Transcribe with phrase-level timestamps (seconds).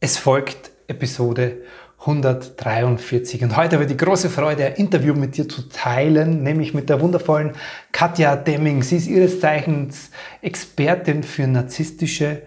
[0.00, 1.62] Es folgt Episode
[1.98, 6.72] 143 und heute habe ich die große Freude, ein Interview mit dir zu teilen, nämlich
[6.72, 7.56] mit der wundervollen
[7.90, 8.84] Katja Demming.
[8.84, 12.42] Sie ist ihres Zeichens Expertin für narzisstische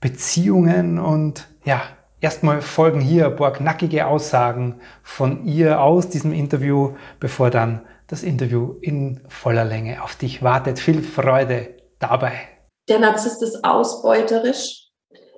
[0.00, 1.80] Beziehungen und ja,
[2.20, 8.24] erstmal folgen hier ein paar knackige Aussagen von ihr aus diesem Interview, bevor dann das
[8.24, 10.80] Interview in voller Länge auf dich wartet.
[10.80, 11.68] Viel Freude
[12.00, 12.32] dabei.
[12.88, 14.79] Der Narzisst ist ausbeuterisch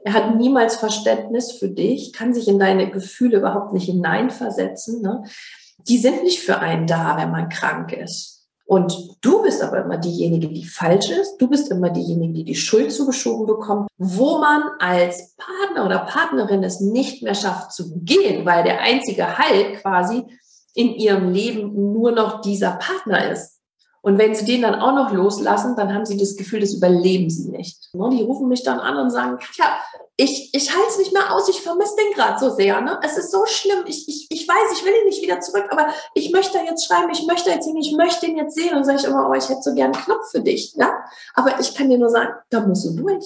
[0.04, 5.00] er hat niemals Verständnis für dich, kann sich in deine Gefühle überhaupt nicht hineinversetzen.
[5.00, 5.24] Ne?
[5.88, 8.42] Die sind nicht für einen da, wenn man krank ist.
[8.64, 11.36] Und du bist aber immer diejenige, die falsch ist.
[11.36, 16.62] Du bist immer diejenige, die die Schuld zugeschoben bekommt, wo man als Partner oder Partnerin
[16.62, 20.24] es nicht mehr schafft zu gehen, weil der einzige Halt quasi
[20.74, 23.60] in ihrem Leben nur noch dieser Partner ist.
[24.04, 27.30] Und wenn sie den dann auch noch loslassen, dann haben sie das Gefühl, das überleben
[27.30, 27.88] sie nicht.
[27.94, 29.78] Ne, die rufen mich dann an und sagen, Katja,
[30.16, 32.80] ich, ich halte es nicht mehr aus, ich vermisse den gerade so sehr.
[32.80, 32.98] Ne?
[33.04, 35.86] Es ist so schlimm, ich, ich, ich weiß, ich will ihn nicht wieder zurück, aber
[36.14, 38.76] ich möchte jetzt schreiben, ich möchte jetzt ihn, ich möchte ihn jetzt sehen.
[38.76, 40.74] Und sage ich immer, oh, ich hätte so gerne einen Knopf für dich.
[40.74, 40.92] Ja?
[41.34, 43.24] Aber ich kann dir nur sagen, da musst du durch.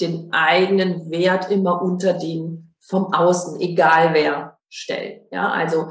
[0.00, 5.20] Den eigenen Wert immer unter den vom Außen, egal wer, stellen.
[5.30, 5.88] Ja, also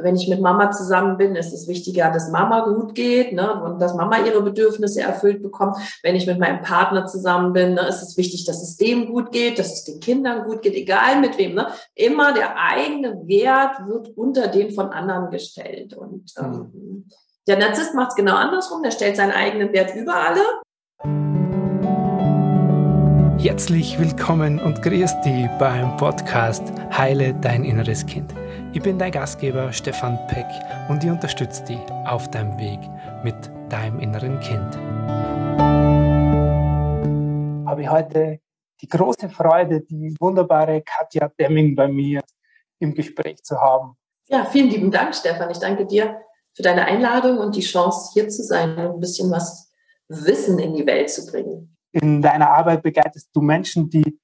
[0.00, 3.80] wenn ich mit Mama zusammen bin, ist es wichtiger, dass Mama gut geht ne, und
[3.80, 5.76] dass Mama ihre Bedürfnisse erfüllt bekommt.
[6.02, 9.32] Wenn ich mit meinem Partner zusammen bin, ne, ist es wichtig, dass es dem gut
[9.32, 11.54] geht, dass es den Kindern gut geht, egal mit wem.
[11.54, 11.66] Ne.
[11.94, 15.94] Immer der eigene Wert wird unter den von anderen gestellt.
[15.94, 17.08] Und ähm, mhm.
[17.46, 18.82] der Narzisst macht es genau andersrum.
[18.82, 20.40] Der stellt seinen eigenen Wert über alle.
[23.38, 26.62] Herzlich willkommen und grüß dich beim Podcast
[26.96, 28.32] Heile dein inneres Kind.
[28.74, 30.48] Ich bin dein Gastgeber Stefan Peck
[30.88, 32.80] und ich unterstütze dich auf deinem Weg
[33.22, 33.36] mit
[33.68, 34.74] deinem inneren Kind.
[37.68, 38.40] Habe ich heute
[38.80, 42.20] die große Freude, die wunderbare Katja Demming bei mir
[42.80, 43.96] im Gespräch zu haben.
[44.26, 45.50] Ja, vielen lieben Dank, Stefan.
[45.50, 46.20] Ich danke dir
[46.52, 49.70] für deine Einladung und die Chance, hier zu sein und ein bisschen was
[50.08, 51.76] Wissen in die Welt zu bringen.
[51.92, 54.18] In deiner Arbeit begleitest du Menschen, die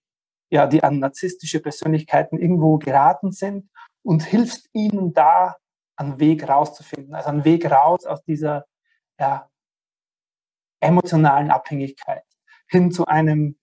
[0.53, 3.71] ja, die an narzisstische Persönlichkeiten irgendwo geraten sind
[4.03, 5.57] und hilfst ihnen da,
[5.97, 8.65] einen Weg rauszufinden, also einen Weg raus aus dieser
[9.19, 9.51] ja,
[10.81, 12.25] emotionalen Abhängigkeit
[12.69, 13.59] hin zu einem,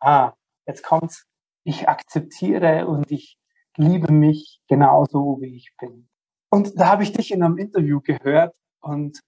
[0.00, 0.32] ah,
[0.66, 1.26] jetzt kommt's,
[1.64, 3.38] ich akzeptiere und ich
[3.76, 6.08] liebe mich genauso, wie ich bin.
[6.50, 9.20] Und da habe ich dich in einem Interview gehört und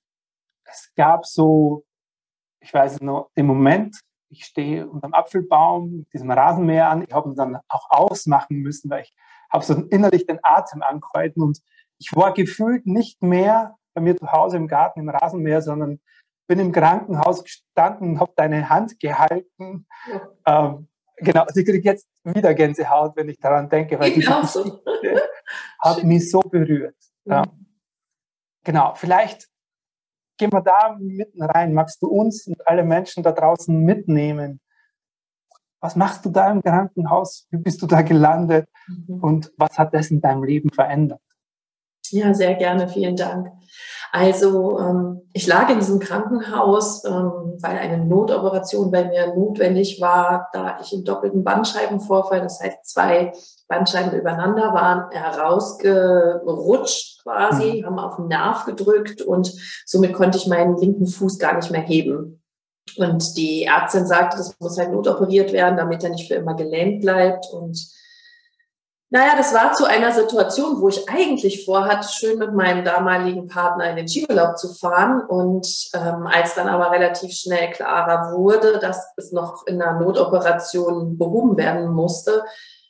[0.64, 1.84] es gab so,
[2.60, 4.00] ich weiß noch, den Moment,
[4.30, 7.02] ich stehe unter dem Apfelbaum mit diesem Rasenmäher an.
[7.02, 9.14] Ich habe ihn dann auch ausmachen müssen, weil ich
[9.54, 11.60] habe so innerlich den Atem angehalten und
[11.98, 16.00] ich war gefühlt nicht mehr bei mir zu Hause im Garten im Rasenmäher, sondern
[16.48, 19.86] bin im Krankenhaus gestanden und habe deine Hand gehalten.
[20.44, 20.66] Ja.
[20.66, 24.82] Ähm, genau, also ich kriege jetzt wieder Gänsehaut, wenn ich daran denke, weil die so.
[25.78, 26.96] hat mich so berührt.
[27.24, 27.42] Ja.
[27.42, 27.66] Mhm.
[28.64, 29.48] Genau, vielleicht
[30.36, 31.72] gehen wir da mitten rein.
[31.72, 34.60] Magst du uns und alle Menschen da draußen mitnehmen
[35.84, 37.46] was machst du da im Krankenhaus?
[37.50, 38.66] Wie bist du da gelandet?
[38.88, 39.22] Mhm.
[39.22, 41.20] Und was hat das in deinem Leben verändert?
[42.08, 43.48] Ja, sehr gerne, vielen Dank.
[44.10, 50.48] Also ähm, ich lag in diesem Krankenhaus, ähm, weil eine Notoperation bei mir notwendig war,
[50.54, 53.32] da ich einen doppelten Bandscheibenvorfall, das heißt zwei
[53.68, 57.86] Bandscheiben übereinander waren, herausgerutscht quasi, mhm.
[57.86, 59.52] haben auf den Nerv gedrückt und
[59.84, 62.40] somit konnte ich meinen linken Fuß gar nicht mehr heben.
[62.98, 67.02] Und die Ärztin sagte, das muss halt notoperiert werden, damit er nicht für immer gelähmt
[67.02, 67.46] bleibt.
[67.52, 67.78] Und
[69.10, 73.90] naja, das war zu einer Situation, wo ich eigentlich vorhatte, schön mit meinem damaligen Partner
[73.90, 75.20] in den Skiurlaub zu fahren.
[75.20, 81.16] Und ähm, als dann aber relativ schnell klarer wurde, dass es noch in einer Notoperation
[81.16, 82.42] behoben werden musste,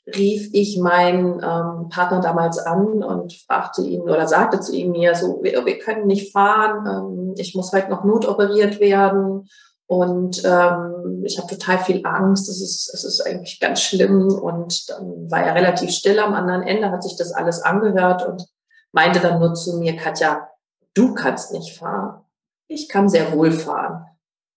[0.07, 5.15] rief ich meinen ähm, Partner damals an und fragte ihn oder sagte zu ihm mir
[5.15, 9.49] so, wir, wir können nicht fahren, ähm, ich muss heute noch notoperiert werden
[9.87, 12.49] und ähm, ich habe total viel Angst.
[12.49, 14.33] Es ist, es ist eigentlich ganz schlimm.
[14.33, 18.47] Und dann war er relativ still am anderen Ende, hat sich das alles angehört und
[18.93, 20.49] meinte dann nur zu mir, Katja,
[20.95, 22.23] du kannst nicht fahren.
[22.67, 24.07] Ich kann sehr wohl fahren.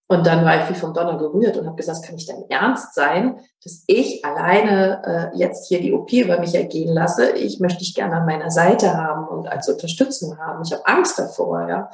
[0.10, 2.94] Und dann war ich wie vom Donner gerührt und habe gesagt, kann nicht dein Ernst
[2.94, 7.31] sein, dass ich alleine äh, jetzt hier die OP über mich ergehen lasse?
[7.31, 10.63] Ich möchte dich gerne an meiner Seite haben und als Unterstützung haben.
[10.63, 11.92] Ich habe Angst davor, ja.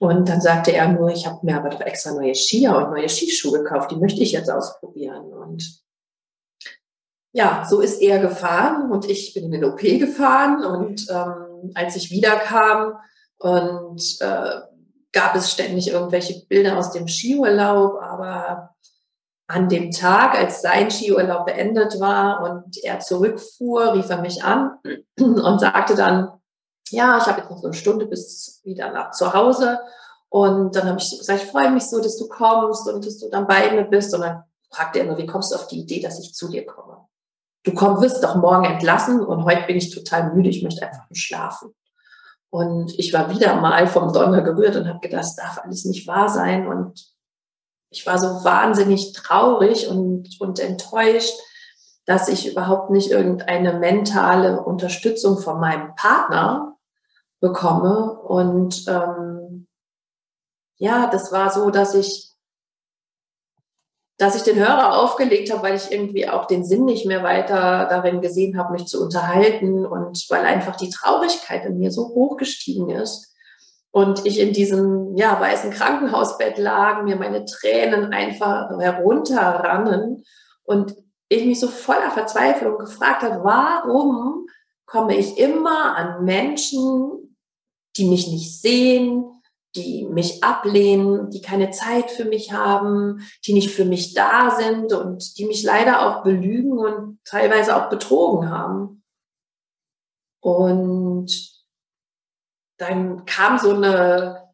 [0.00, 3.08] Und dann sagte er nur, ich habe mir aber doch extra neue Skier und neue
[3.08, 5.32] Skischuhe gekauft, die möchte ich jetzt ausprobieren.
[5.32, 5.82] Und
[7.32, 10.64] ja, so ist er gefahren und ich bin in den OP gefahren.
[10.64, 12.94] Und ähm, als ich wiederkam
[13.38, 14.60] und äh,
[15.12, 18.74] gab es ständig irgendwelche Bilder aus dem Skiurlaub, aber
[19.48, 24.78] an dem Tag, als sein Skiurlaub beendet war und er zurückfuhr, rief er mich an
[25.18, 26.28] und sagte dann,
[26.90, 29.80] ja, ich habe jetzt noch so eine Stunde bis wieder nach zu Hause.
[30.28, 33.28] Und dann habe ich gesagt, ich freue mich so, dass du kommst und dass du
[33.30, 34.14] dann bei mir bist.
[34.14, 36.66] Und dann fragte er nur, wie kommst du auf die Idee, dass ich zu dir
[36.66, 37.06] komme?
[37.64, 41.08] Du komm, wirst doch morgen entlassen und heute bin ich total müde, ich möchte einfach
[41.08, 41.74] nur schlafen.
[42.50, 46.06] Und ich war wieder mal vom Donner gerührt und habe gedacht, das darf alles nicht
[46.06, 46.66] wahr sein.
[46.66, 47.12] Und
[47.90, 51.34] ich war so wahnsinnig traurig und, und enttäuscht,
[52.06, 56.67] dass ich überhaupt nicht irgendeine mentale Unterstützung von meinem Partner
[57.40, 58.20] bekomme.
[58.20, 59.66] Und ähm,
[60.76, 62.32] ja, das war so, dass ich,
[64.18, 67.86] dass ich den Hörer aufgelegt habe, weil ich irgendwie auch den Sinn nicht mehr weiter
[67.88, 72.36] darin gesehen habe, mich zu unterhalten und weil einfach die Traurigkeit in mir so hoch
[72.36, 73.34] gestiegen ist
[73.90, 80.24] und ich in diesem ja, weißen Krankenhausbett lag, mir meine Tränen einfach herunterrannen
[80.64, 80.94] und
[81.28, 84.46] ich mich so voller Verzweiflung gefragt habe, warum
[84.86, 87.27] komme ich immer an Menschen,
[87.98, 89.24] die mich nicht sehen,
[89.74, 94.92] die mich ablehnen, die keine Zeit für mich haben, die nicht für mich da sind
[94.92, 99.02] und die mich leider auch belügen und teilweise auch betrogen haben.
[100.40, 101.30] Und
[102.78, 104.48] dann kam so eine,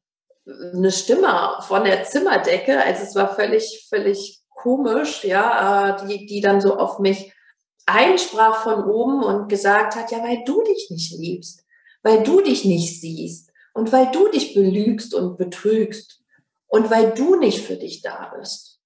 [0.47, 6.40] eine Stimme von der Zimmerdecke, also es war völlig, völlig komisch, ja, äh, die, die
[6.40, 7.32] dann so auf mich
[7.87, 11.63] einsprach von oben und gesagt hat, ja, weil du dich nicht liebst,
[12.04, 16.22] weil du dich nicht siehst und weil du dich belügst und betrügst
[16.68, 18.80] und weil du nicht für dich da bist.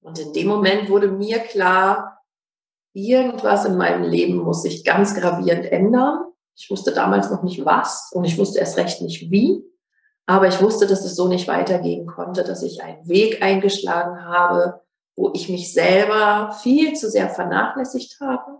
[0.00, 2.20] Und in dem Moment wurde mir klar,
[2.94, 6.24] irgendwas in meinem Leben muss sich ganz gravierend ändern.
[6.54, 9.64] Ich wusste damals noch nicht was und ich wusste erst recht nicht wie.
[10.26, 14.80] Aber ich wusste, dass es so nicht weitergehen konnte, dass ich einen Weg eingeschlagen habe,
[15.16, 18.58] wo ich mich selber viel zu sehr vernachlässigt habe,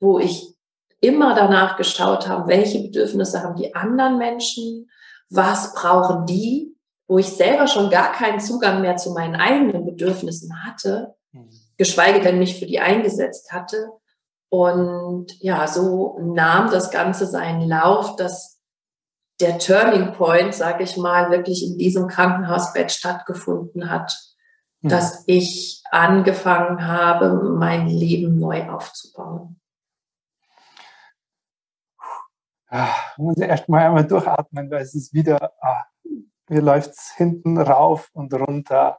[0.00, 0.57] wo ich
[1.00, 4.90] immer danach geschaut habe, welche Bedürfnisse haben die anderen Menschen,
[5.30, 10.64] was brauchen die, wo ich selber schon gar keinen Zugang mehr zu meinen eigenen Bedürfnissen
[10.64, 11.50] hatte, mhm.
[11.76, 13.90] geschweige denn mich für die eingesetzt hatte
[14.50, 18.58] und ja, so nahm das Ganze seinen Lauf, dass
[19.40, 24.16] der Turning Point, sage ich mal, wirklich in diesem Krankenhausbett stattgefunden hat,
[24.80, 24.88] mhm.
[24.88, 29.57] dass ich angefangen habe, mein Leben neu aufzubauen.
[32.70, 35.84] Ah, muss ich erst mal einmal durchatmen, weil es ist wieder, ah,
[36.48, 38.98] mir läuft es hinten rauf und runter.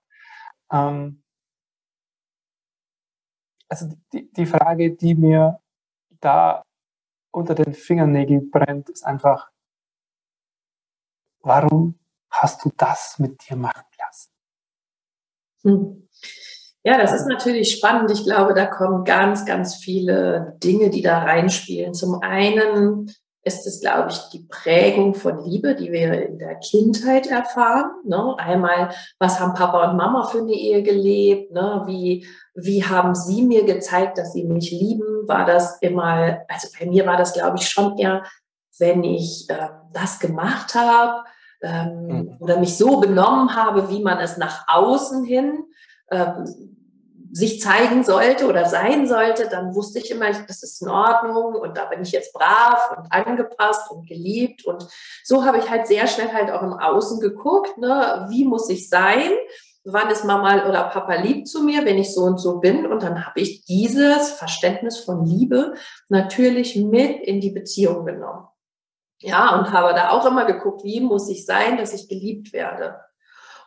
[0.72, 1.24] Ähm,
[3.68, 5.60] also die, die Frage, die mir
[6.20, 6.64] da
[7.32, 9.52] unter den Fingernägeln brennt, ist einfach,
[11.42, 12.00] warum
[12.32, 14.32] hast du das mit dir machen lassen?
[15.64, 16.10] Hm.
[16.84, 18.10] Ja, das ist natürlich spannend.
[18.10, 21.94] Ich glaube, da kommen ganz, ganz viele Dinge, die da reinspielen.
[21.94, 23.14] Zum einen
[23.44, 27.92] ist es, glaube ich, die Prägung von Liebe, die wir in der Kindheit erfahren.
[28.04, 28.36] Ne?
[28.38, 31.52] Einmal, was haben Papa und Mama für eine Ehe gelebt?
[31.54, 31.84] Ne?
[31.86, 35.28] Wie, wie haben sie mir gezeigt, dass sie mich lieben?
[35.28, 38.24] War das immer, also bei mir war das, glaube ich, schon eher,
[38.78, 41.24] wenn ich äh, das gemacht habe
[41.62, 42.38] ähm, mhm.
[42.40, 45.64] oder mich so benommen habe, wie man es nach außen hin
[46.12, 46.78] ähm,
[47.32, 51.78] sich zeigen sollte oder sein sollte, dann wusste ich immer, das ist in Ordnung und
[51.78, 54.66] da bin ich jetzt brav und angepasst und geliebt.
[54.66, 54.88] Und
[55.24, 58.90] so habe ich halt sehr schnell halt auch im Außen geguckt, ne, wie muss ich
[58.90, 59.32] sein?
[59.86, 62.86] Wann ist Mama oder Papa lieb zu mir, wenn ich so und so bin?
[62.86, 65.74] Und dann habe ich dieses Verständnis von Liebe
[66.10, 68.48] natürlich mit in die Beziehung genommen.
[69.22, 73.00] Ja, und habe da auch immer geguckt, wie muss ich sein, dass ich geliebt werde.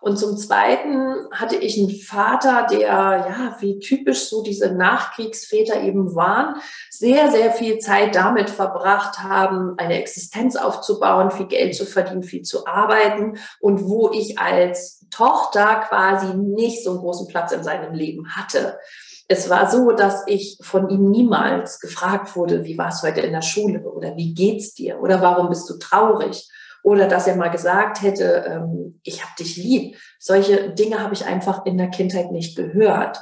[0.02, 6.16] Und zum Zweiten hatte ich einen Vater, der, ja, wie typisch so diese Nachkriegsväter eben
[6.16, 6.56] waren,
[6.90, 12.42] sehr, sehr viel Zeit damit verbracht haben, eine Existenz aufzubauen, viel Geld zu verdienen, viel
[12.42, 17.94] zu arbeiten und wo ich als Tochter quasi nicht so einen großen Platz in seinem
[17.94, 18.80] Leben hatte.
[19.28, 23.32] Es war so, dass ich von ihm niemals gefragt wurde, wie war es heute in
[23.32, 26.48] der Schule oder wie geht's dir oder warum bist du traurig
[26.82, 29.96] oder dass er mal gesagt hätte, ähm, ich habe dich lieb.
[30.18, 33.20] Solche Dinge habe ich einfach in der Kindheit nicht gehört.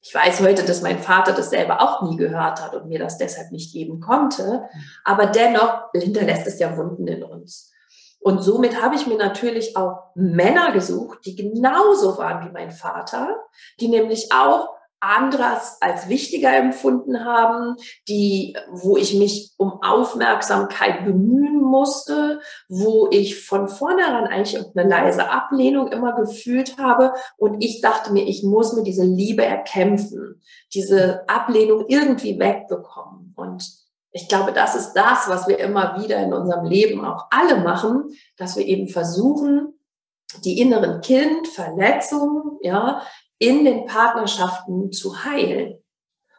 [0.00, 3.18] Ich weiß heute, dass mein Vater das selber auch nie gehört hat und mir das
[3.18, 4.64] deshalb nicht geben konnte.
[5.04, 7.72] Aber dennoch hinterlässt es ja Wunden in uns.
[8.20, 13.36] Und somit habe ich mir natürlich auch Männer gesucht, die genauso waren wie mein Vater,
[13.78, 14.75] die nämlich auch
[15.06, 17.76] anderes als wichtiger empfunden haben,
[18.08, 25.30] die, wo ich mich um Aufmerksamkeit bemühen musste, wo ich von vornherein eigentlich eine leise
[25.30, 27.12] Ablehnung immer gefühlt habe.
[27.36, 30.42] Und ich dachte mir, ich muss mir diese Liebe erkämpfen,
[30.74, 33.32] diese Ablehnung irgendwie wegbekommen.
[33.36, 33.64] Und
[34.10, 38.16] ich glaube, das ist das, was wir immer wieder in unserem Leben auch alle machen,
[38.36, 39.74] dass wir eben versuchen,
[40.44, 43.02] die inneren Kindverletzungen, ja,
[43.38, 45.82] in den Partnerschaften zu heilen.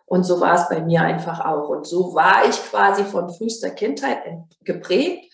[0.06, 1.70] Und so war es bei mir einfach auch.
[1.70, 4.20] Und so war ich quasi von frühester Kindheit
[4.64, 5.32] geprägt,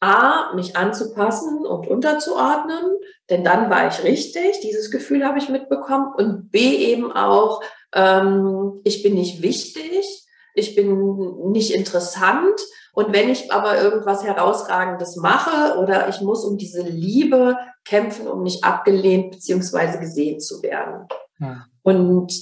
[0.00, 2.98] A, mich anzupassen und unterzuordnen,
[3.30, 6.12] denn dann war ich richtig, dieses Gefühl habe ich mitbekommen.
[6.16, 7.62] Und B, eben auch,
[7.94, 12.60] ähm, ich bin nicht wichtig, ich bin nicht interessant.
[12.94, 18.42] Und wenn ich aber irgendwas Herausragendes mache oder ich muss um diese Liebe kämpfen, um
[18.42, 21.08] nicht abgelehnt beziehungsweise gesehen zu werden.
[21.38, 21.64] Ja.
[21.82, 22.32] Und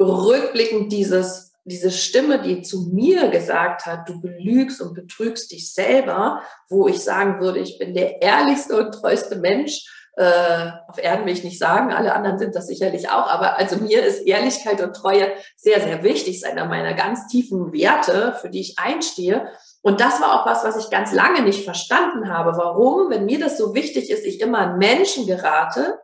[0.00, 6.42] rückblickend dieses, diese Stimme, die zu mir gesagt hat, du belügst und betrügst dich selber,
[6.68, 9.84] wo ich sagen würde, ich bin der ehrlichste und treueste Mensch,
[10.14, 13.76] äh, auf Erden will ich nicht sagen, alle anderen sind das sicherlich auch, aber also
[13.76, 18.50] mir ist Ehrlichkeit und Treue sehr, sehr wichtig, ist einer meiner ganz tiefen Werte, für
[18.50, 19.48] die ich einstehe.
[19.80, 22.56] Und das war auch was, was ich ganz lange nicht verstanden habe.
[22.56, 25.98] Warum, wenn mir das so wichtig ist, ich immer an Menschen gerate,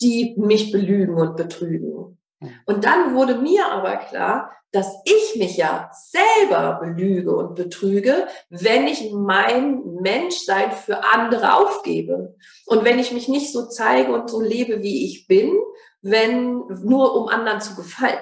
[0.00, 2.18] die mich belügen und betrügen.
[2.66, 8.88] Und dann wurde mir aber klar, dass ich mich ja selber belüge und betrüge, wenn
[8.88, 12.34] ich mein Menschsein für andere aufgebe.
[12.66, 15.56] Und wenn ich mich nicht so zeige und so lebe, wie ich bin,
[16.02, 18.18] wenn nur um anderen zu gefallen.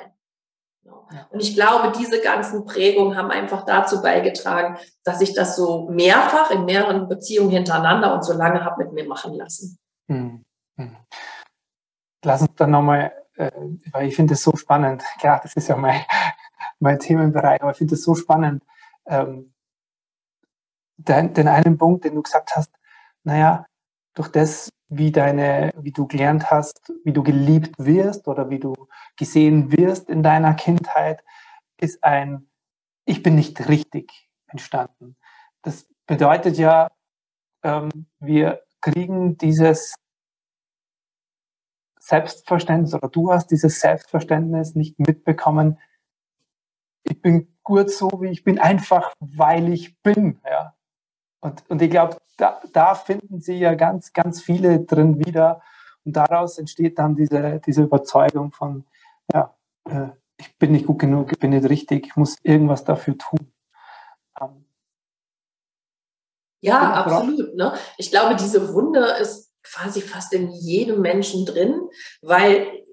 [1.31, 6.51] Und ich glaube, diese ganzen Prägungen haben einfach dazu beigetragen, dass ich das so mehrfach
[6.51, 9.79] in mehreren Beziehungen hintereinander und so lange habe mit mir machen lassen.
[10.09, 10.45] Hm.
[10.77, 10.97] Hm.
[12.25, 15.03] Lass uns dann nochmal, weil ich finde es so spannend.
[15.19, 16.03] Klar, das ist ja mein,
[16.79, 18.65] mein Themenbereich, aber ich finde es so spannend.
[19.07, 19.53] Ähm,
[20.97, 22.71] den, den einen Punkt, den du gesagt hast,
[23.25, 23.67] naja,
[24.15, 28.75] durch das, wie deine, wie du gelernt hast, wie du geliebt wirst oder wie du
[29.17, 31.25] gesehen wirst in deiner Kindheit,
[31.79, 32.49] ist ein
[33.05, 35.17] Ich bin nicht richtig entstanden.
[35.63, 36.91] Das bedeutet ja,
[37.63, 39.95] ähm, wir kriegen dieses
[42.03, 45.79] Selbstverständnis oder du hast dieses Selbstverständnis nicht mitbekommen.
[47.05, 50.41] Ich bin gut so, wie ich bin, einfach weil ich bin.
[50.45, 50.75] Ja.
[51.41, 55.63] Und, und ich glaube, da, da finden sie ja ganz, ganz viele drin wieder.
[56.05, 58.85] Und daraus entsteht dann diese, diese Überzeugung von,
[59.33, 59.55] ja,
[59.85, 63.53] äh, ich bin nicht gut genug, ich bin nicht richtig, ich muss irgendwas dafür tun.
[64.41, 64.65] Ähm,
[66.63, 67.55] ja, absolut.
[67.55, 67.75] Ne?
[67.97, 71.81] Ich glaube, diese Wunde ist quasi fast in jedem Menschen drin,
[72.21, 72.85] weil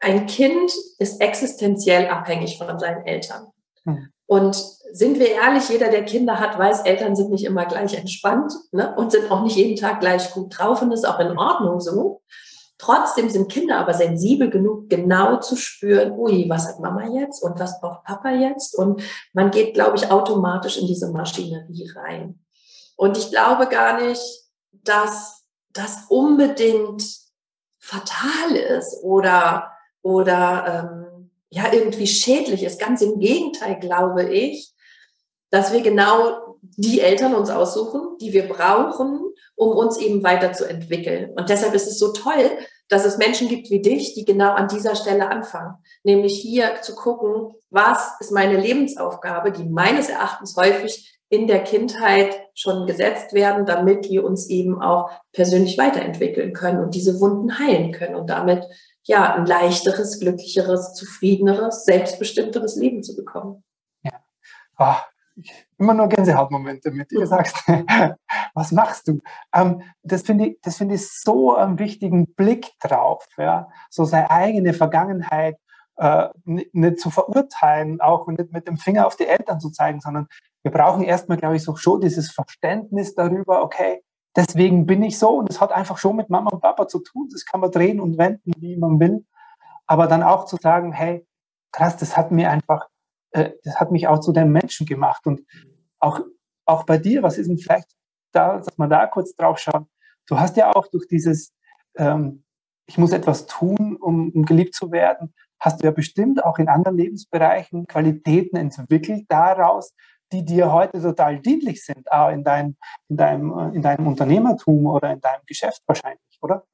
[0.00, 3.46] ein Kind ist existenziell abhängig von seinen Eltern.
[3.84, 4.08] Hm.
[4.26, 4.56] Und
[4.92, 8.94] sind wir ehrlich, jeder, der Kinder hat, weiß, Eltern sind nicht immer gleich entspannt ne?
[8.96, 12.22] und sind auch nicht jeden Tag gleich gut drauf und ist auch in Ordnung so.
[12.78, 17.58] Trotzdem sind Kinder aber sensibel genug, genau zu spüren, ui, was hat Mama jetzt und
[17.60, 18.76] was braucht Papa jetzt?
[18.76, 19.02] Und
[19.32, 22.40] man geht, glaube ich, automatisch in diese Maschinerie rein.
[22.96, 24.22] Und ich glaube gar nicht,
[24.72, 25.41] dass
[25.72, 27.04] das unbedingt
[27.78, 32.80] fatal ist oder, oder ähm, ja irgendwie schädlich ist.
[32.80, 34.72] Ganz im Gegenteil glaube ich,
[35.50, 39.20] dass wir genau die Eltern uns aussuchen, die wir brauchen,
[39.56, 41.30] um uns eben weiterzuentwickeln.
[41.36, 42.50] Und deshalb ist es so toll,
[42.88, 45.74] dass es Menschen gibt wie dich, die genau an dieser Stelle anfangen.
[46.04, 52.42] Nämlich hier zu gucken, was ist meine Lebensaufgabe, die meines Erachtens häufig in der Kindheit
[52.54, 57.90] schon gesetzt werden, damit wir uns eben auch persönlich weiterentwickeln können und diese Wunden heilen
[57.90, 58.66] können und damit
[59.04, 63.64] ja, ein leichteres, glücklicheres, zufriedeneres, selbstbestimmteres Leben zu bekommen.
[64.02, 64.12] Ja.
[64.78, 65.42] Oh,
[65.78, 67.56] immer nur Gänsehautmomente mit dir sagst,
[68.54, 69.20] was machst du?
[69.54, 74.30] Ähm, das finde ich, das finde ich so einen wichtigen Blick drauf, ja, so seine
[74.30, 75.56] eigene Vergangenheit
[75.96, 80.28] äh, nicht zu verurteilen, auch nicht mit dem Finger auf die Eltern zu zeigen, sondern
[80.62, 84.02] wir brauchen erstmal, glaube ich, so schon dieses Verständnis darüber, okay,
[84.36, 87.28] deswegen bin ich so und es hat einfach schon mit Mama und Papa zu tun.
[87.32, 89.24] Das kann man drehen und wenden, wie man will.
[89.86, 91.26] Aber dann auch zu sagen, hey,
[91.72, 92.88] krass, das hat mir einfach,
[93.32, 95.26] äh, das hat mich auch zu dem Menschen gemacht.
[95.26, 95.42] Und
[95.98, 96.20] auch,
[96.64, 97.88] auch bei dir, was ist denn vielleicht
[98.32, 99.86] da, dass man da kurz drauf schaut?
[100.26, 101.52] Du hast ja auch durch dieses,
[101.96, 102.44] ähm,
[102.86, 106.68] ich muss etwas tun, um, um geliebt zu werden, hast du ja bestimmt auch in
[106.68, 109.94] anderen Lebensbereichen Qualitäten entwickelt daraus,
[110.32, 112.76] die dir heute total dienlich sind, auch in, dein,
[113.08, 116.64] in, deinem, in deinem Unternehmertum oder in deinem Geschäft wahrscheinlich, oder?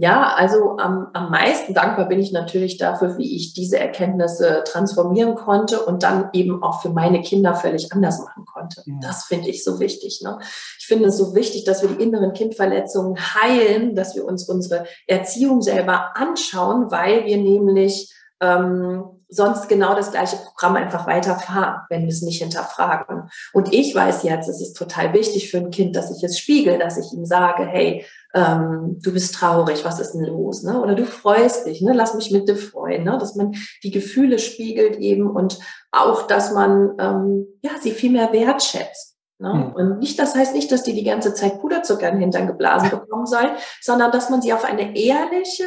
[0.00, 5.34] Ja, also am, am meisten dankbar bin ich natürlich dafür, wie ich diese Erkenntnisse transformieren
[5.34, 8.82] konnte und dann eben auch für meine Kinder völlig anders machen konnte.
[8.86, 8.94] Ja.
[9.02, 10.22] Das finde ich so wichtig.
[10.24, 10.38] Ne?
[10.78, 14.86] Ich finde es so wichtig, dass wir die inneren Kindverletzungen heilen, dass wir uns unsere
[15.06, 22.02] Erziehung selber anschauen, weil wir nämlich ähm, sonst genau das gleiche Programm einfach weiterfahren, wenn
[22.02, 23.28] wir es nicht hinterfragen.
[23.52, 26.78] Und ich weiß jetzt, es ist total wichtig für ein Kind, dass ich es spiegel,
[26.78, 30.62] dass ich ihm sage, hey, ähm, du bist traurig, was ist denn los?
[30.62, 30.80] Ne?
[30.80, 31.92] Oder du freust dich, ne?
[31.92, 33.18] lass mich mit dir freuen, ne?
[33.18, 35.58] dass man die Gefühle spiegelt eben und
[35.90, 39.16] auch, dass man ähm, ja, sie viel mehr wertschätzt.
[39.38, 39.52] Ne?
[39.52, 39.72] Mhm.
[39.72, 42.90] Und nicht, das heißt nicht, dass die die ganze Zeit Puderzucker in den Hintern geblasen
[42.90, 45.64] bekommen soll, sondern dass man sie auf eine ehrliche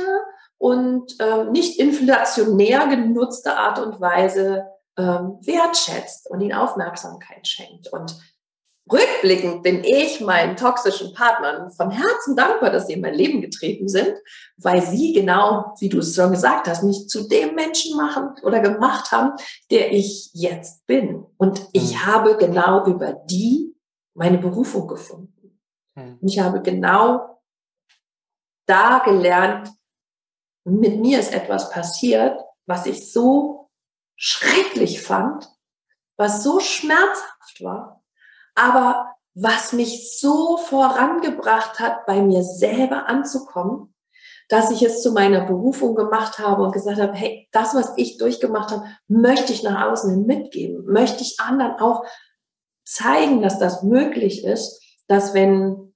[0.57, 4.67] und ähm, nicht inflationär genutzte Art und Weise
[4.97, 7.91] ähm, wertschätzt und ihnen Aufmerksamkeit schenkt.
[7.91, 8.15] Und
[8.91, 13.87] rückblickend bin ich meinen toxischen Partnern von Herzen dankbar, dass sie in mein Leben getreten
[13.87, 14.13] sind,
[14.57, 18.59] weil sie genau, wie du es schon gesagt hast, mich zu dem Menschen machen oder
[18.59, 19.33] gemacht haben,
[19.71, 21.25] der ich jetzt bin.
[21.37, 22.05] Und ich mhm.
[22.05, 23.73] habe genau über die
[24.13, 25.59] meine Berufung gefunden.
[25.95, 26.19] Mhm.
[26.21, 27.41] Und ich habe genau
[28.65, 29.71] da gelernt,
[30.65, 33.69] mit mir ist etwas passiert, was ich so
[34.15, 35.49] schrecklich fand,
[36.17, 38.02] was so schmerzhaft war,
[38.55, 43.93] aber was mich so vorangebracht hat, bei mir selber anzukommen,
[44.49, 48.17] dass ich es zu meiner Berufung gemacht habe und gesagt habe, hey, das, was ich
[48.17, 52.05] durchgemacht habe, möchte ich nach außen hin mitgeben, möchte ich anderen auch
[52.85, 55.93] zeigen, dass das möglich ist, dass wenn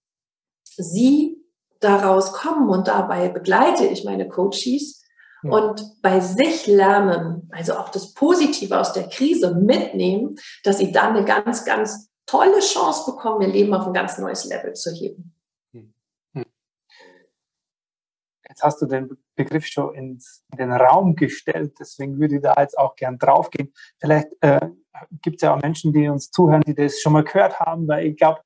[0.64, 1.38] sie
[1.80, 5.04] daraus kommen und dabei begleite ich meine Coaches
[5.44, 5.52] ja.
[5.52, 11.16] und bei sich lernen, also auch das Positive aus der Krise mitnehmen, dass sie dann
[11.16, 15.34] eine ganz, ganz tolle Chance bekommen, ihr Leben auf ein ganz neues Level zu heben.
[15.72, 15.94] Hm.
[18.48, 20.20] Jetzt hast du den Begriff schon in
[20.58, 23.74] den Raum gestellt, deswegen würde ich da jetzt auch gern draufgehen.
[24.00, 24.70] Vielleicht äh,
[25.22, 28.08] gibt es ja auch Menschen, die uns zuhören, die das schon mal gehört haben, weil
[28.08, 28.42] ich glaube,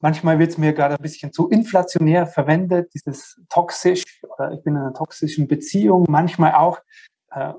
[0.00, 4.04] manchmal wird es mir gerade ein bisschen zu inflationär verwendet, dieses toxisch
[4.36, 6.80] oder ich bin in einer toxischen Beziehung, manchmal auch
[7.30, 7.54] äh,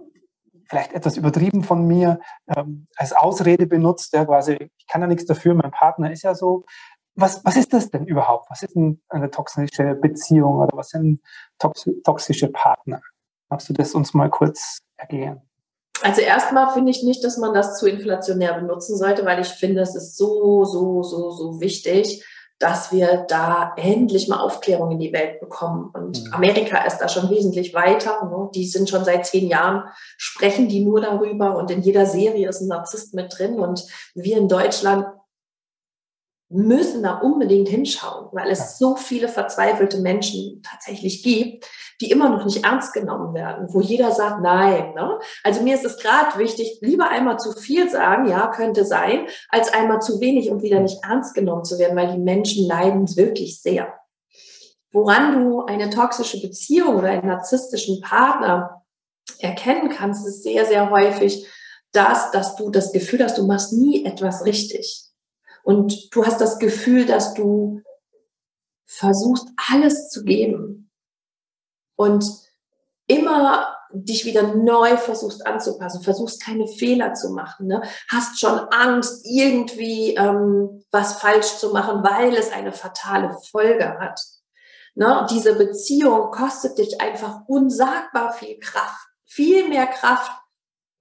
[0.67, 2.19] vielleicht etwas übertrieben von mir
[2.55, 6.35] ähm, als Ausrede benutzt, ja, quasi, ich kann ja nichts dafür, mein Partner ist ja
[6.35, 6.65] so.
[7.15, 8.49] Was, was ist das denn überhaupt?
[8.49, 11.21] Was ist denn eine toxische Beziehung oder was sind
[11.59, 13.01] toxische Partner?
[13.49, 15.43] Magst du das uns mal kurz erklären?
[16.01, 19.81] Also erstmal finde ich nicht, dass man das zu inflationär benutzen sollte, weil ich finde,
[19.81, 22.25] es ist so, so, so, so wichtig,
[22.63, 25.91] dass wir da endlich mal Aufklärung in die Welt bekommen.
[25.93, 26.33] Und mhm.
[26.33, 28.23] Amerika ist da schon wesentlich weiter.
[28.23, 28.49] Ne?
[28.55, 29.83] Die sind schon seit zehn Jahren,
[30.15, 33.59] sprechen die nur darüber und in jeder Serie ist ein Narzisst mit drin.
[33.59, 35.07] Und wir in Deutschland
[36.47, 41.67] müssen da unbedingt hinschauen, weil es so viele verzweifelte Menschen tatsächlich gibt,
[42.03, 44.93] die immer noch nicht ernst genommen werden, wo jeder sagt, nein.
[44.93, 45.19] Ne?
[45.41, 49.71] Also mir ist es gerade wichtig, lieber einmal zu viel sagen, ja, könnte sein, als
[49.71, 53.61] einmal zu wenig und wieder nicht ernst genommen zu werden, weil die Menschen leiden wirklich
[53.61, 53.93] sehr.
[54.91, 58.83] Woran du eine toxische Beziehung oder einen narzisstischen Partner
[59.39, 61.47] erkennen kannst, ist sehr, sehr häufig
[61.93, 65.05] das, dass du das Gefühl hast, du machst nie etwas richtig.
[65.63, 67.81] Und du hast das Gefühl, dass du
[68.85, 70.82] versuchst, alles zu geben
[71.95, 72.25] und
[73.07, 77.83] immer dich wieder neu versuchst anzupassen, versuchst keine Fehler zu machen, ne?
[78.09, 84.19] hast schon Angst, irgendwie ähm, was falsch zu machen, weil es eine fatale Folge hat.
[84.95, 85.27] Ne?
[85.29, 90.31] Diese Beziehung kostet dich einfach unsagbar viel Kraft, viel mehr Kraft,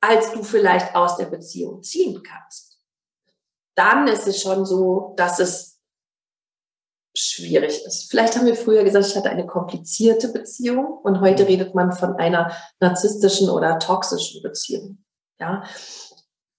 [0.00, 2.72] als du vielleicht aus der Beziehung ziehen kannst
[3.74, 5.71] dann ist es schon so, dass es
[7.14, 8.10] schwierig ist.
[8.10, 12.16] Vielleicht haben wir früher gesagt, ich hatte eine komplizierte Beziehung und heute redet man von
[12.16, 15.04] einer narzisstischen oder toxischen Beziehung.
[15.38, 15.64] Ja.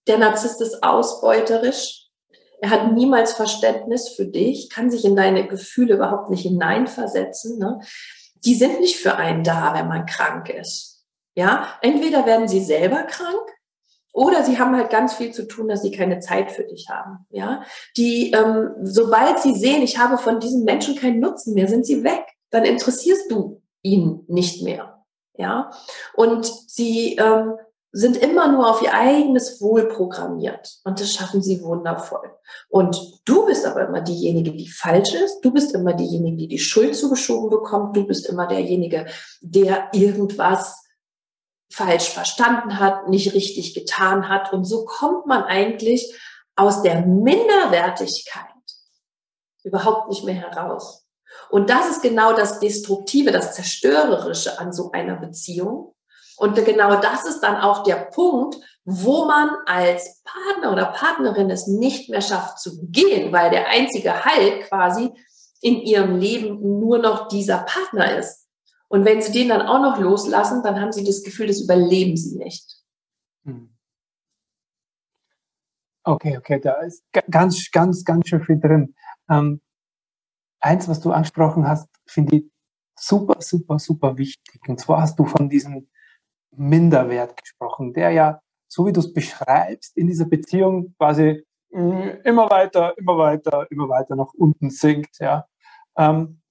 [0.08, 2.08] Der Narzisst ist ausbeuterisch.
[2.62, 7.58] Er hat niemals Verständnis für dich, kann sich in deine Gefühle überhaupt nicht hineinversetzen.
[7.58, 7.82] Ne?
[8.46, 11.04] Die sind nicht für einen da, wenn man krank ist.
[11.36, 13.53] Ja, entweder werden sie selber krank
[14.14, 17.26] oder sie haben halt ganz viel zu tun, dass sie keine Zeit für dich haben.
[17.32, 17.64] Ja,
[17.98, 22.04] die, ähm, sobald sie sehen, ich habe von diesem Menschen keinen Nutzen mehr, sind sie
[22.04, 22.24] weg.
[22.52, 25.04] Dann interessierst du ihn nicht mehr.
[25.36, 25.72] Ja,
[26.14, 27.54] und sie ähm,
[27.92, 32.32] sind immer nur auf ihr eigenes Wohl programmiert und das schaffen sie wundervoll.
[32.70, 35.42] Und du bist aber immer diejenige, die falsch ist.
[35.42, 37.96] Du bist immer diejenige, die die Schuld zugeschoben bekommt.
[37.96, 39.08] Du bist immer derjenige,
[39.42, 40.83] der irgendwas
[41.74, 44.54] falsch verstanden hat, nicht richtig getan hat.
[44.54, 46.14] Und so kommt man eigentlich
[46.56, 48.46] aus der Minderwertigkeit
[49.64, 51.06] überhaupt nicht mehr heraus.
[51.50, 55.96] Und das ist genau das Destruktive, das Zerstörerische an so einer Beziehung.
[56.38, 61.68] Und genau das ist dann auch der Punkt, wo man als Partner oder Partnerin es
[61.68, 65.12] nicht mehr schafft zu gehen, weil der einzige Halt quasi
[65.62, 68.43] in ihrem Leben nur noch dieser Partner ist.
[68.94, 72.16] Und wenn sie den dann auch noch loslassen, dann haben sie das Gefühl, das überleben
[72.16, 72.78] sie nicht.
[73.44, 73.76] Hm.
[76.04, 78.94] Okay, okay, da ist ganz, ganz, ganz schön viel drin.
[79.28, 79.62] Ähm,
[80.60, 82.52] eins, was du angesprochen hast, finde ich
[82.96, 84.62] super, super, super wichtig.
[84.68, 85.90] Und zwar hast du von diesem
[86.52, 92.48] Minderwert gesprochen, der ja, so wie du es beschreibst, in dieser Beziehung quasi mm, immer
[92.48, 95.18] weiter, immer weiter, immer weiter nach unten sinkt.
[95.18, 95.48] Ja.
[95.98, 96.43] Ähm,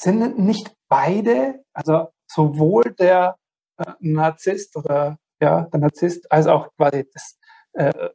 [0.00, 3.36] sind nicht beide, also sowohl der
[3.78, 7.38] äh, Narzisst oder ja, der Narzisst, als auch quasi das,
[7.72, 8.10] äh,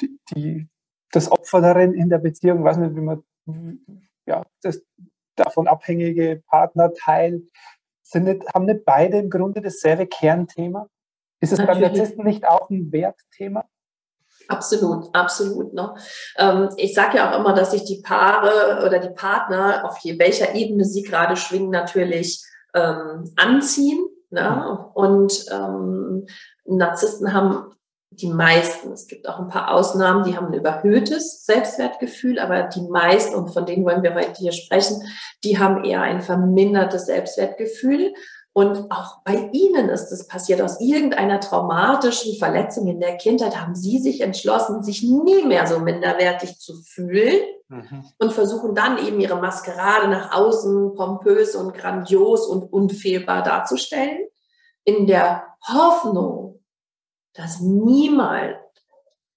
[0.00, 0.68] die, die,
[1.12, 3.22] das Opfer darin in der Beziehung, weiß nicht, wie man
[4.26, 4.82] ja, das
[5.36, 7.42] davon abhängige Partnerteil,
[8.02, 10.88] sind nicht, haben nicht beide im Grunde dasselbe Kernthema?
[11.40, 11.80] Ist es Natürlich.
[11.80, 13.68] beim Narzissten nicht auch ein Wertthema?
[14.48, 15.72] Absolut, absolut.
[15.74, 15.94] Ne?
[16.36, 20.54] Ähm, ich sage ja auch immer, dass sich die Paare oder die Partner, auf welcher
[20.54, 24.04] Ebene sie gerade schwingen, natürlich ähm, anziehen.
[24.30, 24.86] Ne?
[24.94, 26.26] Und ähm,
[26.64, 27.74] Narzissten haben
[28.12, 32.82] die meisten, es gibt auch ein paar Ausnahmen, die haben ein überhöhtes Selbstwertgefühl, aber die
[32.82, 35.02] meisten, und von denen wollen wir heute hier sprechen,
[35.44, 38.12] die haben eher ein vermindertes Selbstwertgefühl.
[38.52, 43.76] Und auch bei ihnen ist es passiert, aus irgendeiner traumatischen Verletzung in der Kindheit haben
[43.76, 48.04] sie sich entschlossen, sich nie mehr so minderwertig zu fühlen mhm.
[48.18, 54.26] und versuchen dann eben ihre Maskerade nach außen pompös und grandios und unfehlbar darzustellen,
[54.84, 56.60] in der Hoffnung,
[57.34, 58.56] dass niemand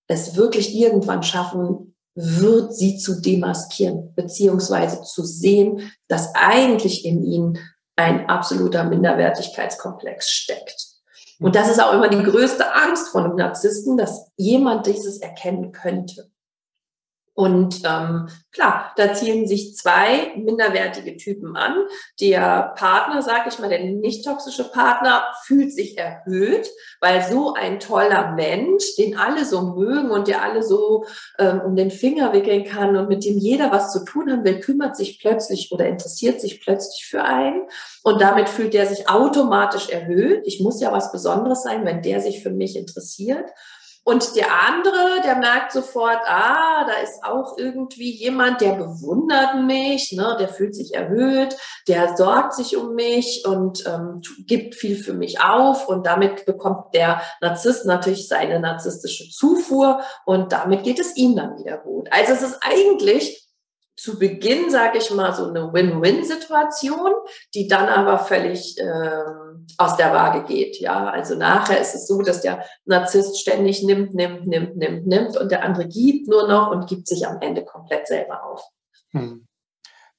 [0.07, 7.59] es wirklich irgendwann schaffen wird, sie zu demaskieren, beziehungsweise zu sehen, dass eigentlich in ihnen
[7.95, 10.93] ein absoluter Minderwertigkeitskomplex steckt.
[11.39, 15.71] Und das ist auch immer die größte Angst von einem Narzissten, dass jemand dieses erkennen
[15.71, 16.31] könnte.
[17.35, 21.73] Und ähm, klar, da zielen sich zwei minderwertige Typen an.
[22.21, 26.69] Der Partner, sage ich mal, der nicht toxische Partner, fühlt sich erhöht,
[27.01, 31.05] weil so ein toller Mensch, den alle so mögen und der alle so
[31.39, 34.59] ähm, um den Finger wickeln kann und mit dem jeder was zu tun haben will,
[34.59, 37.63] kümmert sich plötzlich oder interessiert sich plötzlich für einen.
[38.03, 40.43] Und damit fühlt er sich automatisch erhöht.
[40.45, 43.49] Ich muss ja was Besonderes sein, wenn der sich für mich interessiert.
[44.05, 50.11] Und der andere, der merkt sofort, ah, da ist auch irgendwie jemand, der bewundert mich,
[50.11, 51.55] ne, der fühlt sich erhöht,
[51.87, 55.87] der sorgt sich um mich und ähm, gibt viel für mich auf.
[55.87, 61.57] Und damit bekommt der Narzisst natürlich seine narzisstische Zufuhr und damit geht es ihm dann
[61.57, 62.09] wieder gut.
[62.11, 63.42] Also es ist eigentlich
[63.95, 67.13] zu Beginn, sage ich mal, so eine Win-Win-Situation,
[67.53, 70.79] die dann aber völlig ähm, aus der Waage geht.
[70.79, 75.37] Ja, also nachher ist es so, dass der Narzisst ständig nimmt, nimmt, nimmt, nimmt, nimmt
[75.37, 78.63] und der andere gibt nur noch und gibt sich am Ende komplett selber auf.
[79.11, 79.47] Hm.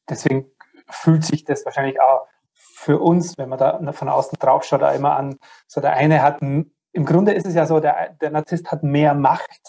[0.09, 0.51] Deswegen
[0.89, 4.93] fühlt sich das wahrscheinlich auch für uns, wenn man da von außen drauf schaut, da
[4.93, 8.71] immer an, so der eine hat, im Grunde ist es ja so, der, der Narzisst
[8.71, 9.61] hat mehr Macht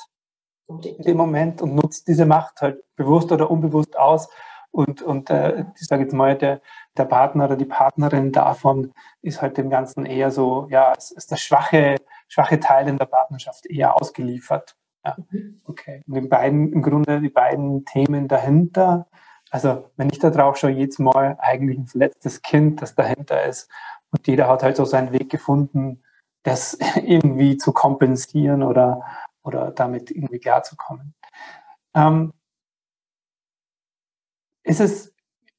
[0.67, 4.29] in dem Moment und nutzt diese Macht halt bewusst oder unbewusst aus.
[4.71, 6.61] Und, und äh, ich sage jetzt mal, der,
[6.97, 11.31] der Partner oder die Partnerin davon ist halt dem Ganzen eher so, ja, es ist
[11.31, 11.95] der schwache,
[12.27, 14.75] schwache Teil in der Partnerschaft eher ausgeliefert.
[15.05, 15.61] Ja, mhm.
[15.65, 16.03] okay.
[16.07, 19.07] Und in beiden, im Grunde die beiden Themen dahinter,
[19.49, 23.69] also wenn ich da drauf schaue, jedes Mal eigentlich ein verletztes Kind, das dahinter ist.
[24.11, 26.03] Und jeder hat halt so seinen Weg gefunden,
[26.43, 29.03] das irgendwie zu kompensieren oder
[29.45, 31.13] oder damit irgendwie klarzukommen.
[31.95, 32.33] Ähm,
[34.63, 35.13] ist es,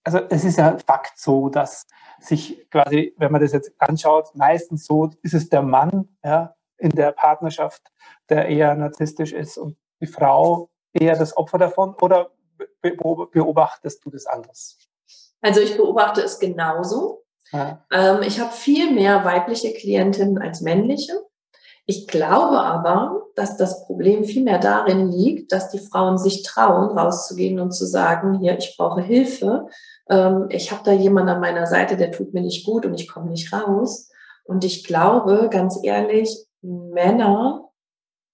[0.04, 1.86] also es ist ja Fakt so, dass
[2.20, 6.90] sich quasi, wenn man das jetzt anschaut, meistens so ist es der Mann ja, in
[6.90, 7.82] der Partnerschaft,
[8.28, 12.30] der eher narzisstisch ist und die Frau eher das Opfer davon oder
[12.80, 14.78] beobachtest du das anders?
[15.40, 17.24] Also ich beobachte es genauso.
[17.52, 17.84] Ja.
[17.92, 21.12] Ähm, ich habe viel mehr weibliche Klientinnen als männliche.
[21.88, 27.60] Ich glaube aber, dass das Problem vielmehr darin liegt, dass die Frauen sich trauen, rauszugehen
[27.60, 29.68] und zu sagen, hier, ich brauche Hilfe.
[30.10, 33.08] Ähm, ich habe da jemanden an meiner Seite, der tut mir nicht gut und ich
[33.08, 34.10] komme nicht raus.
[34.44, 37.68] Und ich glaube, ganz ehrlich, Männer,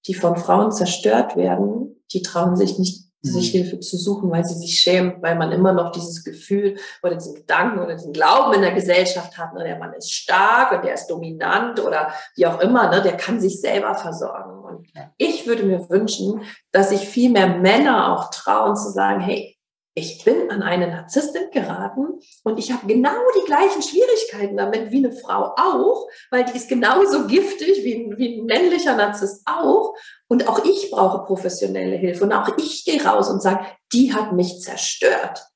[0.06, 3.58] die von Frauen zerstört werden, die trauen sich nicht sich mhm.
[3.58, 7.37] Hilfe zu suchen, weil sie sich schämen, weil man immer noch dieses Gefühl oder diesen
[7.37, 10.94] Gedanken oder diesen Glauben in der Gesellschaft hat, ne, der Mann ist stark und der
[10.94, 14.58] ist dominant oder wie auch immer, ne, der kann sich selber versorgen.
[14.64, 19.56] Und ich würde mir wünschen, dass sich viel mehr Männer auch trauen zu sagen, hey,
[19.94, 25.04] ich bin an eine Narzisstin geraten und ich habe genau die gleichen Schwierigkeiten damit wie
[25.04, 29.94] eine Frau auch, weil die ist genauso giftig wie ein, wie ein männlicher Narzisst auch.
[30.28, 34.32] Und auch ich brauche professionelle Hilfe und auch ich gehe raus und sage, die hat
[34.32, 35.46] mich zerstört.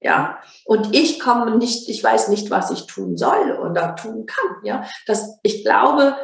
[0.00, 4.56] Ja, und ich komme nicht, ich weiß nicht, was ich tun soll oder tun kann.
[4.62, 6.16] Ja, das, ich glaube,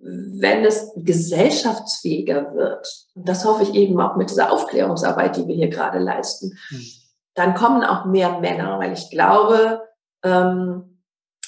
[0.00, 5.54] wenn es gesellschaftsfähiger wird, und das hoffe ich eben auch mit dieser Aufklärungsarbeit, die wir
[5.54, 6.84] hier gerade leisten, mhm.
[7.34, 9.80] dann kommen auch mehr Männer, weil ich glaube,
[10.22, 10.94] ähm,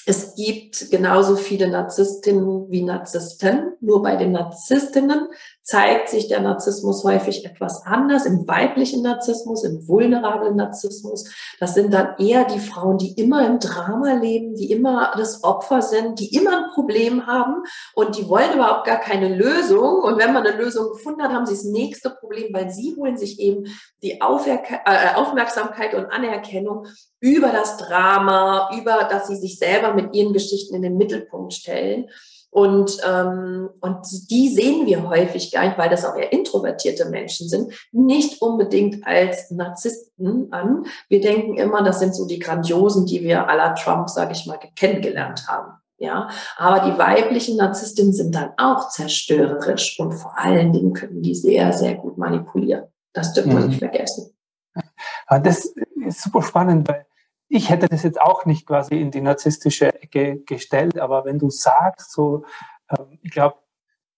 [0.09, 3.73] es gibt genauso viele Narzisstinnen wie Narzissten.
[3.81, 5.27] Nur bei den Narzisstinnen
[5.67, 8.25] zeigt sich der Narzissmus häufig etwas anders.
[8.25, 11.29] Im weiblichen Narzissmus, im vulnerablen Narzissmus.
[11.59, 15.81] Das sind dann eher die Frauen, die immer im Drama leben, die immer das Opfer
[15.81, 17.63] sind, die immer ein Problem haben
[17.95, 20.03] und die wollen überhaupt gar keine Lösung.
[20.03, 23.17] Und wenn man eine Lösung gefunden hat, haben sie das nächste Problem, weil sie holen
[23.17, 23.65] sich eben
[24.01, 26.87] die äh, Aufmerksamkeit und Anerkennung
[27.19, 32.07] über das Drama, über, dass sie sich selber mit ihren Geschichten in den Mittelpunkt stellen.
[32.49, 37.49] Und, ähm, und die sehen wir häufig gar nicht, weil das auch eher introvertierte Menschen
[37.49, 40.85] sind, nicht unbedingt als Narzissten an.
[41.09, 44.45] Wir denken immer, das sind so die Grandiosen, die wir à la Trump, sage ich
[44.45, 45.73] mal, kennengelernt haben.
[45.99, 51.33] Ja, aber die weiblichen Narzisstinnen sind dann auch zerstörerisch und vor allen Dingen können die
[51.33, 52.85] sehr, sehr gut manipulieren.
[53.13, 53.67] Das dürfen wir mhm.
[53.69, 54.37] nicht vergessen.
[55.27, 55.73] Das
[56.05, 57.06] ist super spannend, weil
[57.49, 61.49] ich hätte das jetzt auch nicht quasi in die narzisstische Ecke gestellt, aber wenn du
[61.49, 62.45] sagst, so,
[62.89, 63.57] ähm, ich glaube,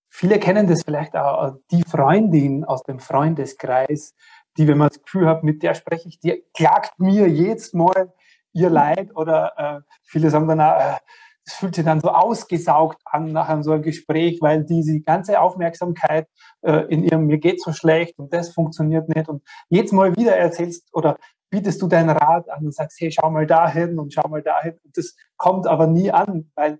[0.09, 4.15] viele kennen das vielleicht auch, die Freundin aus dem Freundeskreis,
[4.57, 8.13] die, wenn man das Gefühl hat, mit der spreche ich, die klagt mir jetzt Mal
[8.53, 10.97] ihr Leid oder äh, viele sagen dann, äh,
[11.45, 16.27] es fühlt sich dann so ausgesaugt an nach so einem Gespräch, weil diese ganze Aufmerksamkeit
[16.61, 20.35] äh, in ihrem mir geht so schlecht und das funktioniert nicht und jetzt mal wieder
[20.35, 21.17] erzählst oder
[21.49, 24.79] bietest du deinen Rat an und sagst, hey, schau mal dahin und schau mal dahin.
[24.83, 26.79] Und das kommt aber nie an, weil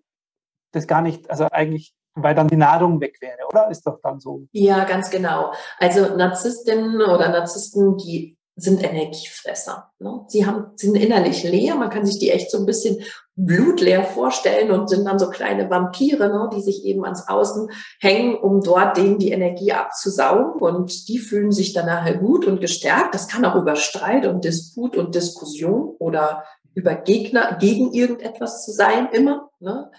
[0.71, 3.69] das gar nicht, also eigentlich, weil dann die Nahrung weg wäre, oder?
[3.69, 4.47] Ist doch dann so.
[4.51, 5.53] Ja, ganz genau.
[5.79, 9.91] Also Narzisstinnen oder Narzissten, die sind Energiefresser.
[10.00, 10.26] Ne?
[10.28, 11.76] Sie haben, sind innerlich leer.
[11.76, 13.04] Man kann sich die echt so ein bisschen
[13.36, 17.69] blutleer vorstellen und sind dann so kleine Vampire, ne, die sich eben ans Außen
[18.00, 20.62] hängen, um dort denen die Energie abzusaugen.
[20.62, 23.15] Und die fühlen sich dann nachher gut und gestärkt.
[23.15, 26.43] Das kann auch über Streit und Disput und Diskussion oder
[26.74, 29.89] über Gegner gegen irgendetwas zu sein immer ne,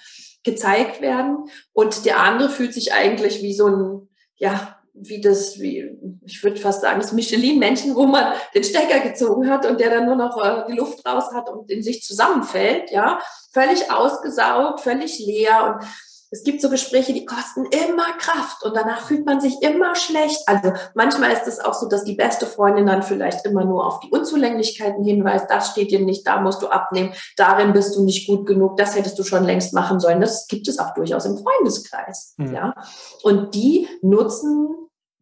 [0.44, 1.46] gezeigt werden.
[1.72, 5.90] Und der andere fühlt sich eigentlich wie so ein, ja, wie das, wie,
[6.24, 10.06] ich würde fast sagen, das Michelin-Männchen, wo man den Stecker gezogen hat und der dann
[10.06, 13.20] nur noch äh, die Luft raus hat und in sich zusammenfällt, ja,
[13.52, 15.86] völlig ausgesaugt, völlig leer und
[16.32, 20.40] es gibt so Gespräche, die kosten immer Kraft und danach fühlt man sich immer schlecht.
[20.46, 23.98] Also manchmal ist es auch so, dass die beste Freundin dann vielleicht immer nur auf
[24.00, 25.50] die Unzulänglichkeiten hinweist.
[25.50, 28.94] Das steht dir nicht, da musst du abnehmen, darin bist du nicht gut genug, das
[28.94, 30.20] hättest du schon längst machen sollen.
[30.20, 32.34] Das gibt es auch durchaus im Freundeskreis.
[32.36, 32.54] Mhm.
[32.54, 32.74] Ja.
[33.22, 34.68] Und die nutzen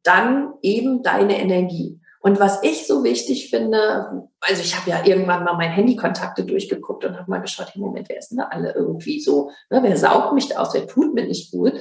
[0.02, 2.00] dann eben deine Energie.
[2.20, 7.04] Und was ich so wichtig finde, also ich habe ja irgendwann mal meine Handykontakte durchgeguckt
[7.04, 9.50] und habe mal geschaut, hey Moment, wer ist denn da alle irgendwie so?
[9.70, 10.74] Ne, wer saugt mich da aus?
[10.74, 11.74] Wer tut mir nicht gut?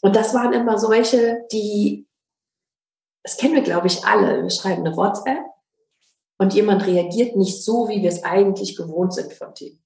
[0.00, 2.06] Und das waren immer solche, die,
[3.24, 4.42] das kennen wir, glaube ich, alle.
[4.42, 5.44] Wir schreiben eine WhatsApp
[6.38, 9.83] und jemand reagiert nicht so, wie wir es eigentlich gewohnt sind von dem.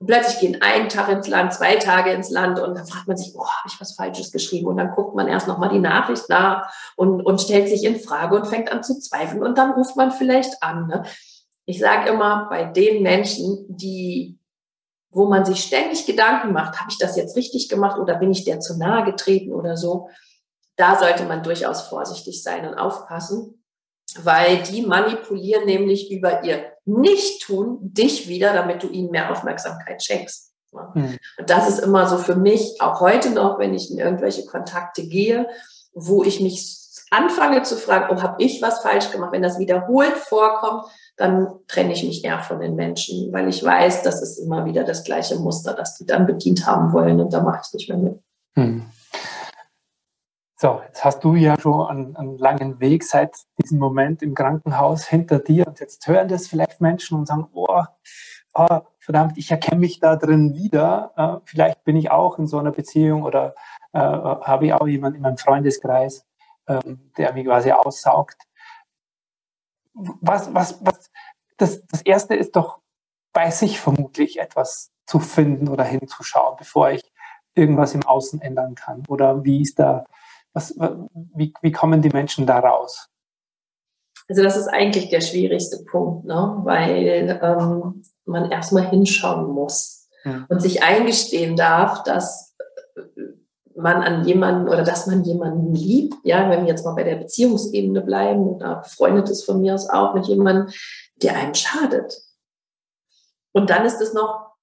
[0.00, 3.16] Und plötzlich gehen einen Tag ins Land, zwei Tage ins Land und dann fragt man
[3.16, 4.66] sich, oh, habe ich was Falsches geschrieben?
[4.66, 8.36] Und dann guckt man erst nochmal die Nachricht nach und, und stellt sich in Frage
[8.36, 10.88] und fängt an zu zweifeln und dann ruft man vielleicht an.
[10.88, 11.04] Ne?
[11.64, 14.38] Ich sage immer, bei den Menschen, die
[15.14, 18.44] wo man sich ständig Gedanken macht, habe ich das jetzt richtig gemacht oder bin ich
[18.44, 20.08] der zu nahe getreten oder so,
[20.76, 23.63] da sollte man durchaus vorsichtig sein und aufpassen,
[24.22, 30.52] weil die manipulieren nämlich über ihr Nicht-Tun dich wieder, damit du ihnen mehr Aufmerksamkeit schenkst.
[30.72, 31.18] Mhm.
[31.38, 35.06] Und das ist immer so für mich, auch heute noch, wenn ich in irgendwelche Kontakte
[35.06, 35.48] gehe,
[35.94, 39.32] wo ich mich anfange zu fragen, oh, habe ich was falsch gemacht?
[39.32, 40.84] Wenn das wiederholt vorkommt,
[41.16, 44.84] dann trenne ich mich eher von den Menschen, weil ich weiß, das ist immer wieder
[44.84, 47.98] das gleiche Muster, das die dann bedient haben wollen und da mache ich nicht mehr
[47.98, 48.20] mit.
[48.56, 48.86] Mhm.
[50.56, 55.04] So, jetzt hast du ja schon einen, einen, langen Weg seit diesem Moment im Krankenhaus
[55.04, 57.82] hinter dir und jetzt hören das vielleicht Menschen und sagen, oh,
[58.54, 61.12] oh verdammt, ich erkenne mich da drin wieder.
[61.16, 63.56] Äh, vielleicht bin ich auch in so einer Beziehung oder
[63.92, 66.24] äh, habe ich auch jemanden in meinem Freundeskreis,
[66.66, 66.78] äh,
[67.18, 68.40] der mich quasi aussaugt.
[69.92, 71.10] Was, was, was,
[71.56, 72.78] das, das erste ist doch
[73.32, 77.12] bei sich vermutlich etwas zu finden oder hinzuschauen, bevor ich
[77.56, 79.02] irgendwas im Außen ändern kann.
[79.08, 80.04] Oder wie ist da
[80.54, 80.74] was,
[81.34, 83.08] wie, wie kommen die Menschen da raus?
[84.28, 86.60] Also das ist eigentlich der schwierigste Punkt, ne?
[86.62, 90.46] weil ähm, man erstmal hinschauen muss ja.
[90.48, 92.54] und sich eingestehen darf, dass
[93.76, 96.14] man an jemanden oder dass man jemanden liebt.
[96.22, 99.90] Ja, wenn wir jetzt mal bei der Beziehungsebene bleiben oder befreundet ist von mir aus
[99.90, 100.72] auch mit jemandem,
[101.16, 102.22] der einem schadet.
[103.52, 104.54] Und dann ist es noch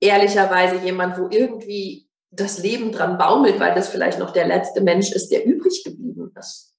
[0.00, 2.03] ehrlicherweise jemand, wo irgendwie
[2.36, 6.32] das Leben dran baumelt, weil das vielleicht noch der letzte Mensch ist, der übrig geblieben
[6.38, 6.74] ist.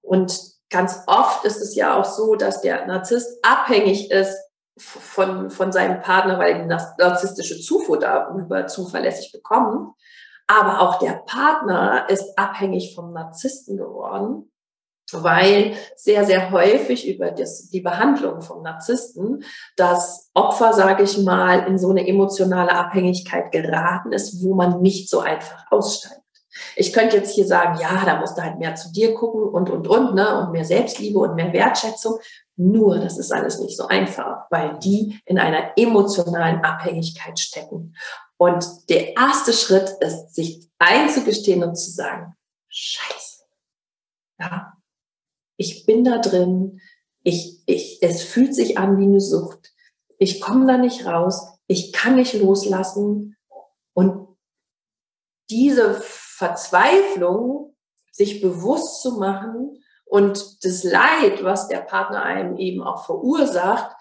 [0.00, 0.38] Und
[0.70, 4.36] ganz oft ist es ja auch so, dass der Narzisst abhängig ist
[4.78, 9.92] von, von seinem Partner, weil die narzisstische Zufuhr darüber zuverlässig bekommen.
[10.46, 14.50] Aber auch der Partner ist abhängig vom Narzissten geworden,
[15.12, 19.44] weil sehr, sehr häufig über das, die Behandlung vom Narzissten
[19.76, 25.08] das Opfer, sage ich mal, in so eine emotionale Abhängigkeit geraten ist, wo man nicht
[25.08, 26.20] so einfach aussteigt.
[26.76, 29.70] Ich könnte jetzt hier sagen, ja, da musst du halt mehr zu dir gucken und,
[29.70, 32.18] und, und, ne, und mehr Selbstliebe und mehr Wertschätzung.
[32.56, 37.94] Nur, das ist alles nicht so einfach, weil die in einer emotionalen Abhängigkeit stecken.
[38.36, 42.34] Und der erste Schritt ist, sich einzugestehen und zu sagen,
[42.68, 43.44] scheiße,
[44.40, 44.72] ja,
[45.60, 46.80] ich bin da drin,
[47.22, 49.74] ich, ich, es fühlt sich an wie eine Sucht,
[50.16, 53.36] ich komme da nicht raus, ich kann nicht loslassen.
[53.92, 54.38] Und
[55.50, 57.76] diese Verzweiflung,
[58.10, 63.94] sich bewusst zu machen und das Leid, was der Partner einem eben auch verursacht,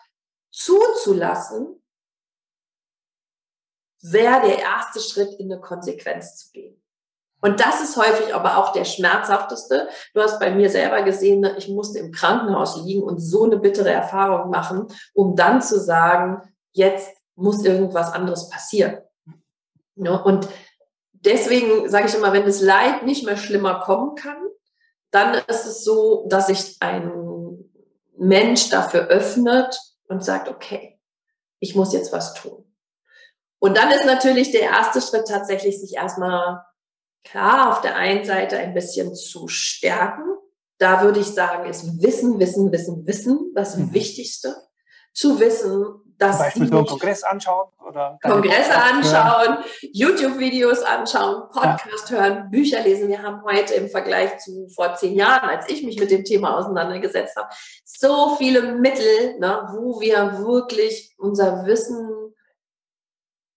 [0.51, 1.83] zuzulassen,
[4.01, 6.81] wäre der erste Schritt in eine Konsequenz zu gehen.
[7.41, 9.87] Und das ist häufig aber auch der schmerzhafteste.
[10.13, 13.91] Du hast bei mir selber gesehen, ich musste im Krankenhaus liegen und so eine bittere
[13.91, 16.41] Erfahrung machen, um dann zu sagen,
[16.73, 18.97] jetzt muss irgendwas anderes passieren.
[19.95, 20.47] Und
[21.13, 24.37] deswegen sage ich immer, wenn das Leid nicht mehr schlimmer kommen kann,
[25.11, 27.69] dann ist es so, dass sich ein
[28.17, 30.99] Mensch dafür öffnet und sagt, okay,
[31.59, 32.65] ich muss jetzt was tun.
[33.59, 36.63] Und dann ist natürlich der erste Schritt tatsächlich, sich erstmal
[37.23, 40.23] klar auf der einen Seite ein bisschen zu stärken.
[40.77, 43.93] Da würde ich sagen, ist Wissen, Wissen, Wissen, Wissen das mhm.
[43.93, 44.55] Wichtigste.
[45.13, 52.09] Zu wissen, dass Zum Beispiel so einen Kongress anschauen oder Kongresse anschauen, YouTube-Videos anschauen, Podcast
[52.09, 52.17] ja.
[52.17, 53.07] hören, Bücher lesen.
[53.07, 56.57] Wir haben heute im Vergleich zu vor zehn Jahren, als ich mich mit dem Thema
[56.57, 57.49] auseinandergesetzt habe,
[57.85, 62.33] so viele Mittel, ne, wo wir wirklich unser Wissen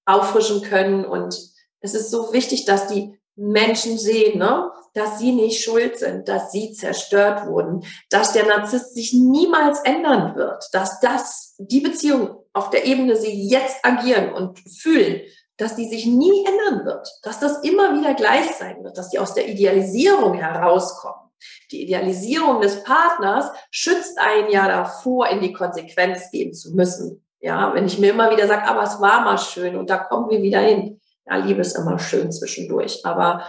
[0.07, 1.05] auffrischen können.
[1.05, 1.37] Und
[1.81, 4.71] es ist so wichtig, dass die Menschen sehen, ne?
[4.95, 10.37] dass sie nicht schuld sind, dass sie zerstört wurden, dass der Narzisst sich niemals ändern
[10.37, 15.23] wird, dass das, die Beziehung auf der Ebene sie jetzt agieren und fühlen,
[15.57, 19.19] dass die sich nie ändern wird, dass das immer wieder gleich sein wird, dass die
[19.19, 21.31] aus der Idealisierung herauskommen.
[21.71, 27.25] Die Idealisierung des Partners schützt einen ja davor, in die Konsequenz gehen zu müssen.
[27.41, 30.31] Ja, wenn ich mir immer wieder sage, aber es war mal schön und da kommen
[30.31, 31.01] wir wieder hin.
[31.27, 33.45] Ja, Liebe ist immer schön zwischendurch, aber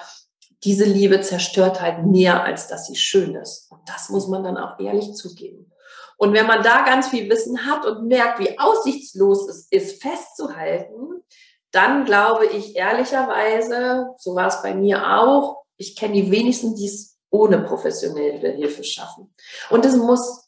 [0.63, 3.69] diese Liebe zerstört halt mehr, als dass sie schön ist.
[3.69, 5.71] Und das muss man dann auch ehrlich zugeben.
[6.17, 11.23] Und wenn man da ganz viel Wissen hat und merkt, wie aussichtslos es ist, festzuhalten,
[11.71, 16.86] dann glaube ich ehrlicherweise, so war es bei mir auch, ich kenne die wenigsten, die
[16.86, 19.33] es ohne professionelle Hilfe schaffen.
[19.71, 20.42] Und es muss,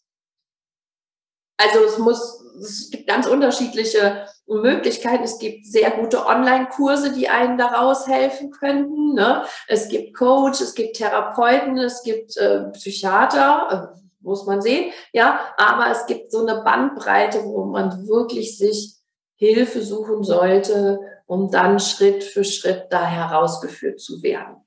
[1.58, 5.24] also es muss, es gibt ganz unterschiedliche Möglichkeiten.
[5.24, 9.14] Es gibt sehr gute Online-Kurse, die einen daraus helfen könnten.
[9.14, 9.44] Ne?
[9.68, 14.92] Es gibt Coach, es gibt Therapeuten, es gibt äh, Psychiater, äh, muss man sehen.
[15.14, 18.96] Ja, aber es gibt so eine Bandbreite, wo man wirklich sich
[19.36, 24.58] Hilfe suchen sollte, um dann Schritt für Schritt da herausgeführt zu werden.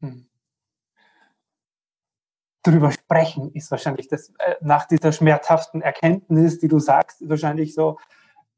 [0.00, 0.28] Hm.
[2.68, 7.96] Darüber sprechen ist wahrscheinlich das, äh, nach dieser schmerzhaften Erkenntnis, die du sagst, wahrscheinlich so,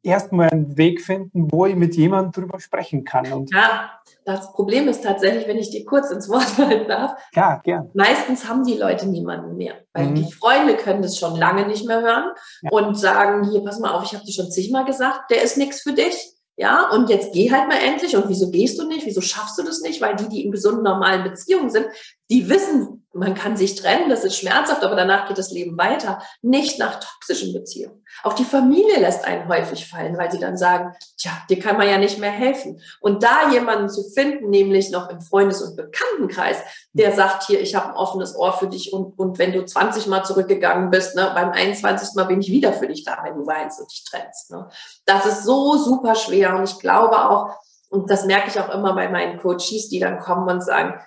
[0.03, 3.33] erstmal einen Weg finden, wo ich mit jemandem drüber sprechen kann.
[3.33, 3.93] Und ja,
[4.25, 7.13] das Problem ist tatsächlich, wenn ich dir kurz ins Wort fallen darf.
[7.35, 7.91] Ja, gern.
[7.95, 10.15] Meistens haben die Leute niemanden mehr, weil mhm.
[10.17, 12.71] die Freunde können das schon lange nicht mehr hören ja.
[12.73, 15.83] und sagen, hier, pass mal auf, ich habe dir schon zigmal gesagt, der ist nichts
[15.83, 16.35] für dich.
[16.57, 18.17] Ja, und jetzt geh halt mal endlich.
[18.17, 19.07] Und wieso gehst du nicht?
[19.07, 20.03] Wieso schaffst du das nicht?
[20.03, 21.87] Weil die, die in gesunden, normalen Beziehungen sind,
[22.29, 26.23] die wissen, man kann sich trennen, das ist schmerzhaft, aber danach geht das Leben weiter.
[26.43, 28.05] Nicht nach toxischen Beziehungen.
[28.23, 31.89] Auch die Familie lässt einen häufig fallen, weil sie dann sagen, tja, dir kann man
[31.89, 32.81] ja nicht mehr helfen.
[33.01, 36.59] Und da jemanden zu finden, nämlich noch im Freundes- und Bekanntenkreis,
[36.93, 40.07] der sagt hier, ich habe ein offenes Ohr für dich und, und wenn du 20
[40.07, 42.15] Mal zurückgegangen bist, ne, beim 21.
[42.15, 44.53] Mal bin ich wieder für dich da, wenn du weinst und dich trennst.
[44.53, 44.69] Ne.
[45.05, 47.57] Das ist so super schwer und ich glaube auch,
[47.89, 51.01] und das merke ich auch immer bei meinen Coaches, die dann kommen und sagen,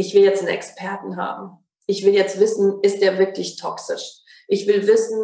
[0.00, 1.58] ich will jetzt einen Experten haben.
[1.86, 4.20] Ich will jetzt wissen, ist der wirklich toxisch?
[4.48, 5.18] Ich will wissen,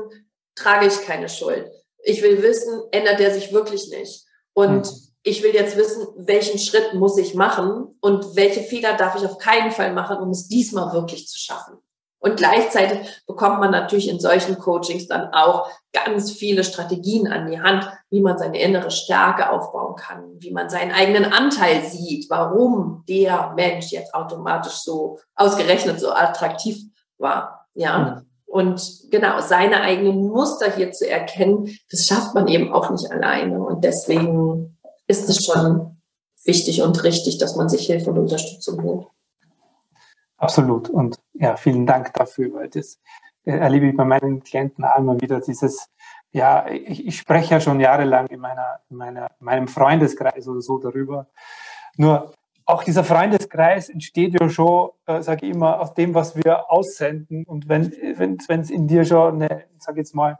[0.55, 1.71] trage ich keine Schuld.
[2.05, 4.25] Ich will wissen, ändert er sich wirklich nicht.
[4.53, 4.99] Und mhm.
[5.23, 9.39] ich will jetzt wissen, welchen Schritt muss ich machen und welche Fehler darf ich auf
[9.39, 11.79] keinen Fall machen, um es diesmal wirklich zu schaffen.
[12.27, 17.61] Und gleichzeitig bekommt man natürlich in solchen Coachings dann auch ganz viele Strategien an die
[17.61, 23.05] Hand, wie man seine innere Stärke aufbauen kann, wie man seinen eigenen Anteil sieht, warum
[23.09, 26.79] der Mensch jetzt automatisch so ausgerechnet so attraktiv
[27.19, 27.69] war.
[27.75, 27.99] Ja.
[27.99, 28.27] Mhm.
[28.47, 33.61] Und genau, seine eigenen Muster hier zu erkennen, das schafft man eben auch nicht alleine.
[33.61, 36.03] Und deswegen ist es schon
[36.45, 39.07] wichtig und richtig, dass man sich Hilfe und Unterstützung holt.
[40.39, 40.89] Absolut.
[40.89, 43.01] Und ja, vielen Dank dafür, weil das
[43.45, 45.89] äh, erlebe ich bei meinen Klienten einmal wieder dieses,
[46.33, 50.61] ja, ich, ich spreche ja schon jahrelang in meiner, in meiner, in meinem Freundeskreis oder
[50.61, 51.29] so darüber.
[51.97, 52.33] Nur
[52.67, 57.45] auch dieser Freundeskreis entsteht ja schon, äh, sage ich immer, aus dem, was wir aussenden.
[57.47, 60.39] Und wenn wenn es in dir schon eine, sage jetzt mal,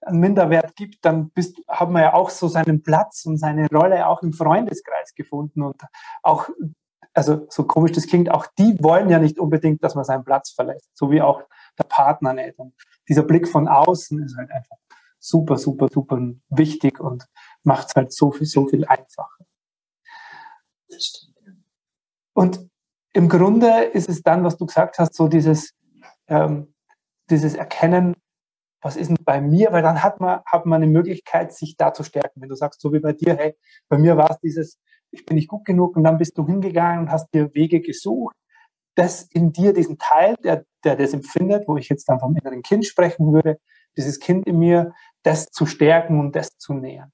[0.00, 4.06] einen Minderwert gibt, dann bist, haben wir ja auch so seinen Platz und seine Rolle
[4.06, 5.62] auch im Freundeskreis gefunden.
[5.62, 5.82] Und
[6.22, 6.48] auch
[7.16, 10.50] also so komisch das klingt, auch die wollen ja nicht unbedingt, dass man seinen Platz
[10.50, 11.42] verlässt, so wie auch
[11.78, 12.58] der Partner nicht.
[12.58, 12.74] Und
[13.08, 14.76] dieser Blick von außen ist halt einfach
[15.18, 17.26] super, super, super wichtig und
[17.62, 19.44] macht es halt so viel, so viel einfacher.
[22.34, 22.68] Und
[23.14, 25.72] im Grunde ist es dann, was du gesagt hast, so dieses,
[26.28, 26.74] ähm,
[27.30, 28.14] dieses Erkennen,
[28.82, 31.94] was ist denn bei mir, weil dann hat man, hat man eine Möglichkeit, sich da
[31.94, 32.42] zu stärken.
[32.42, 33.56] Wenn du sagst, so wie bei dir, hey,
[33.88, 34.78] bei mir war es dieses,
[35.16, 38.36] ich bin nicht gut genug und dann bist du hingegangen und hast dir Wege gesucht,
[38.94, 42.62] das in dir, diesen Teil, der, der das empfindet, wo ich jetzt dann vom inneren
[42.62, 43.60] Kind sprechen würde,
[43.96, 47.12] dieses Kind in mir, das zu stärken und das zu nähern.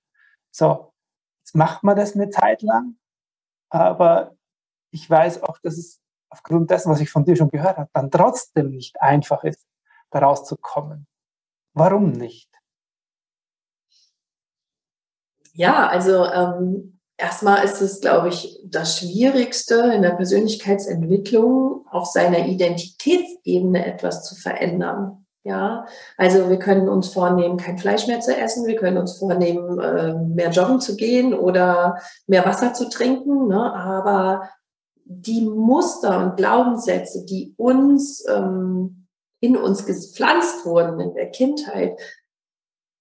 [0.50, 0.92] So,
[1.40, 2.96] jetzt macht man das eine Zeit lang,
[3.70, 4.36] aber
[4.90, 8.10] ich weiß auch, dass es aufgrund dessen, was ich von dir schon gehört habe, dann
[8.10, 9.66] trotzdem nicht einfach ist,
[10.10, 11.06] daraus zu kommen.
[11.74, 12.50] Warum nicht?
[15.54, 22.46] Ja, also ähm, Erstmal ist es, glaube ich, das Schwierigste in der Persönlichkeitsentwicklung, auf seiner
[22.46, 25.26] Identitätsebene etwas zu verändern.
[25.44, 25.86] Ja,
[26.16, 30.14] also wir können uns vornehmen, kein Fleisch mehr zu essen, wir können uns vornehmen, äh,
[30.14, 31.98] mehr joggen zu gehen oder
[32.28, 33.74] mehr Wasser zu trinken, ne?
[33.74, 34.48] aber
[35.04, 39.08] die Muster und Glaubenssätze, die uns ähm,
[39.40, 41.98] in uns gepflanzt wurden in der Kindheit,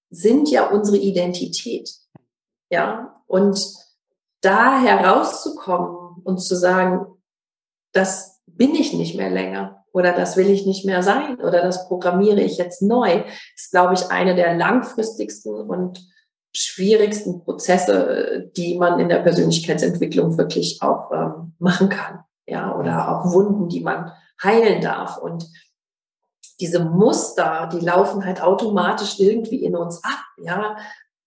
[0.10, 1.94] sind ja unsere Identität.
[2.72, 3.64] Ja, und
[4.42, 7.06] da herauszukommen und zu sagen,
[7.94, 11.88] das bin ich nicht mehr länger oder das will ich nicht mehr sein oder das
[11.88, 13.24] programmiere ich jetzt neu,
[13.56, 16.00] ist, glaube ich, eine der langfristigsten und
[16.54, 22.24] schwierigsten Prozesse, die man in der Persönlichkeitsentwicklung wirklich auch ähm, machen kann.
[22.46, 24.12] Ja, oder auch Wunden, die man
[24.44, 25.18] heilen darf.
[25.18, 25.48] Und
[26.60, 30.20] diese Muster, die laufen halt automatisch irgendwie in uns ab.
[30.38, 30.76] Ja,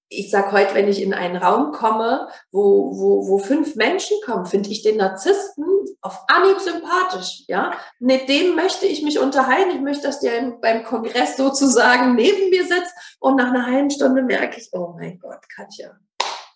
[0.08, 4.46] ich sage heute, wenn ich in einen Raum komme, wo, wo, wo fünf Menschen kommen,
[4.46, 5.64] finde ich den Narzissten
[6.02, 7.44] auf Anhieb sympathisch.
[7.48, 7.72] Ja?
[7.98, 9.70] Mit dem möchte ich mich unterhalten.
[9.70, 14.22] Ich möchte, dass der beim Kongress sozusagen neben mir sitzt und nach einer halben Stunde
[14.22, 15.92] merke ich, oh mein Gott, Katja,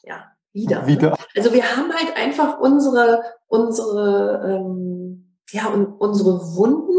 [0.02, 0.86] ja, wieder.
[0.86, 1.16] wieder.
[1.36, 6.94] Also wir haben halt einfach unsere, unsere, ähm, ja, und unsere Wunden,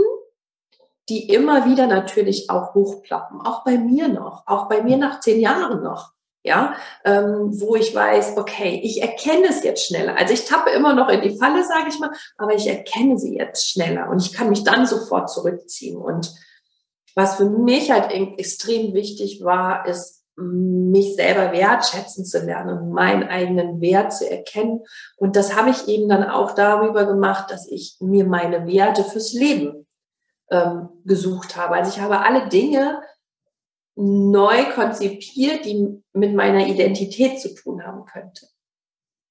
[1.08, 3.42] die immer wieder natürlich auch hochplappen.
[3.42, 6.14] Auch bei mir noch, auch bei mir nach zehn Jahren noch
[6.50, 6.74] ja,
[7.06, 10.18] ähm, wo ich weiß, okay, ich erkenne es jetzt schneller.
[10.18, 13.38] Also ich tappe immer noch in die Falle, sage ich mal, aber ich erkenne sie
[13.38, 15.96] jetzt schneller und ich kann mich dann sofort zurückziehen.
[15.96, 16.34] Und
[17.16, 23.24] was für mich halt extrem wichtig war, ist, mich selber wertschätzen zu lernen und meinen
[23.24, 24.82] eigenen Wert zu erkennen.
[25.18, 29.34] Und das habe ich eben dann auch darüber gemacht, dass ich mir meine Werte fürs
[29.34, 29.86] Leben
[30.50, 31.76] ähm, gesucht habe.
[31.76, 33.02] Also ich habe alle Dinge,
[34.00, 38.48] neu konzipiert, die mit meiner Identität zu tun haben könnte.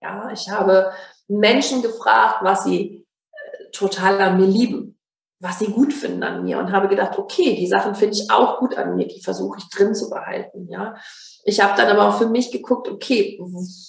[0.02, 0.92] Ja, ich habe
[1.26, 4.98] Menschen gefragt, was sie äh, total an mir lieben,
[5.40, 8.58] was sie gut finden an mir und habe gedacht, okay, die Sachen finde ich auch
[8.58, 10.96] gut an mir, die versuche ich drin zu behalten, ja.
[11.44, 13.40] Ich habe dann aber auch für mich geguckt, okay,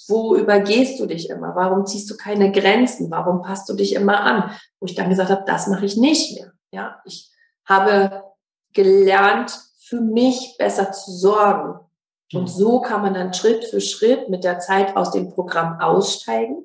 [0.08, 1.54] wo übergehst du dich immer?
[1.54, 3.10] Warum ziehst du keine Grenzen?
[3.10, 4.50] Warum passt du dich immer an?
[4.78, 7.02] Wo ich dann gesagt habe, das mache ich nicht mehr, ja.
[7.04, 7.30] Ich
[7.66, 8.24] habe
[8.72, 11.80] gelernt, für mich besser zu sorgen.
[12.32, 12.46] Und mhm.
[12.46, 16.64] so kann man dann Schritt für Schritt mit der Zeit aus dem Programm aussteigen.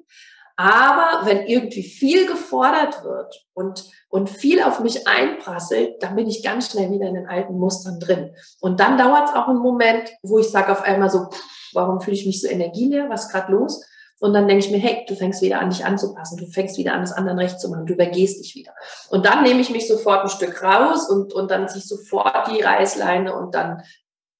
[0.57, 6.43] Aber wenn irgendwie viel gefordert wird und, und viel auf mich einprasselt, dann bin ich
[6.43, 8.33] ganz schnell wieder in den alten Mustern drin.
[8.61, 11.27] Und dann dauert es auch einen Moment, wo ich sage auf einmal so,
[11.73, 13.09] warum fühle ich mich so energieleer?
[13.09, 13.83] Was ist gerade los?
[14.25, 16.93] Und dann denke ich mir, hey, du fängst wieder an, dich anzupassen, du fängst wieder
[16.93, 18.73] an, das anderen recht zu machen, du übergehst dich wieder.
[19.11, 22.47] Und dann nehme ich mich sofort ein Stück raus und, und dann ziehe ich sofort
[22.47, 23.83] die Reißleine und dann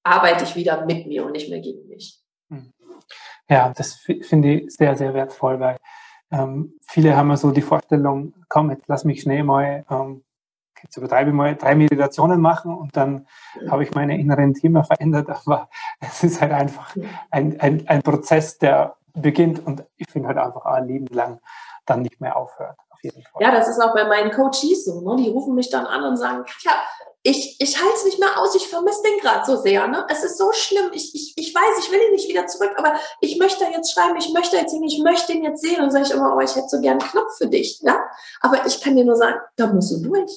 [0.02, 2.20] arbeite ich wieder mit mir und nicht mehr gegen mich.
[2.50, 2.72] Hm.
[3.48, 5.76] Ja, das finde ich sehr, sehr wertvoll, weil
[6.32, 10.24] ähm, viele haben ja so die Vorstellung, komm, jetzt lass mich schnell mal, ähm,
[10.82, 13.28] jetzt übertreibe ich mal, drei Meditationen machen und dann
[13.62, 13.70] ja.
[13.70, 15.28] habe ich meine inneren Themen verändert.
[15.46, 15.68] Aber
[16.00, 16.96] es ist halt einfach
[17.30, 21.40] ein, ein, ein Prozess, der beginnt und ich finde halt einfach ein Leben lang
[21.86, 22.76] dann nicht mehr aufhört.
[22.90, 23.42] Auf jeden Fall.
[23.42, 25.00] Ja, das ist auch bei meinen Coaches so.
[25.00, 25.22] Ne?
[25.22, 26.72] Die rufen mich dann an und sagen, Katja,
[27.22, 29.86] ich, ich halte es nicht mehr aus, ich vermisse den gerade so sehr.
[29.88, 30.06] Ne?
[30.08, 32.94] Es ist so schlimm, ich, ich, ich weiß, ich will ihn nicht wieder zurück, aber
[33.20, 35.82] ich möchte jetzt schreiben, ich möchte jetzt ihn, ich möchte ihn jetzt sehen.
[35.82, 37.80] Und sage ich immer, oh, ich hätte so gern einen Knopf für dich.
[37.82, 38.00] Ja?
[38.40, 40.30] Aber ich kann dir nur sagen, da musst du durch.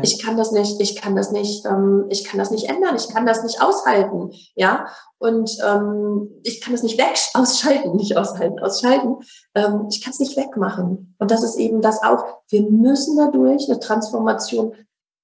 [0.00, 3.08] Ich kann das nicht, ich kann das nicht, ähm, ich kann das nicht ändern, ich
[3.08, 4.86] kann das nicht aushalten, ja.
[5.18, 9.16] Und ähm, ich kann das nicht weg ausschalten, nicht aushalten, ausschalten.
[9.54, 11.14] Ähm, ich kann es nicht wegmachen.
[11.18, 12.24] Und das ist eben das auch.
[12.48, 14.74] Wir müssen dadurch eine Transformation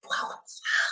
[0.03, 0.39] brauchen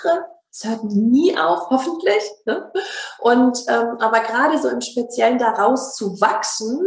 [0.06, 0.26] Jahre.
[0.50, 2.22] Es hört nie auf, hoffentlich.
[2.46, 2.72] Ne?
[3.18, 6.80] Und ähm, aber gerade so im Speziellen daraus zu wachsen,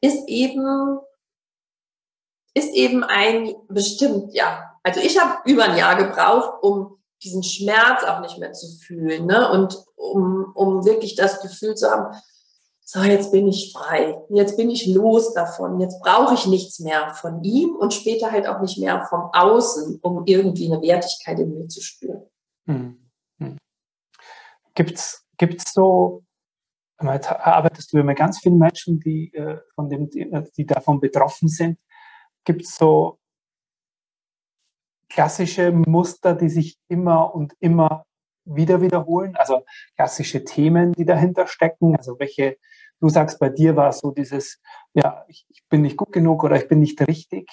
[0.00, 0.98] ist eben
[2.54, 4.67] ist eben ein bestimmt, ja.
[4.88, 9.26] Also ich habe über ein Jahr gebraucht, um diesen Schmerz auch nicht mehr zu fühlen,
[9.26, 9.50] ne?
[9.50, 12.16] Und um, um wirklich das Gefühl zu haben,
[12.80, 17.10] so, jetzt bin ich frei, jetzt bin ich los davon, jetzt brauche ich nichts mehr
[17.10, 21.52] von ihm und später halt auch nicht mehr vom Außen, um irgendwie eine Wertigkeit in
[21.52, 22.22] mir zu spüren.
[22.64, 23.10] Hm.
[23.40, 23.58] Hm.
[24.74, 26.22] Gibt's, gibt's so,
[26.96, 30.26] arbeitest du mit ganz vielen Menschen, die, äh, von dem, die,
[30.56, 31.78] die davon betroffen sind,
[32.44, 33.17] gibt es so
[35.08, 38.04] klassische Muster, die sich immer und immer
[38.44, 39.36] wieder wiederholen?
[39.36, 39.64] Also
[39.96, 41.96] klassische Themen, die dahinter stecken?
[41.96, 42.56] Also welche,
[43.00, 44.60] du sagst, bei dir war so dieses,
[44.94, 47.48] ja, ich, ich bin nicht gut genug oder ich bin nicht richtig.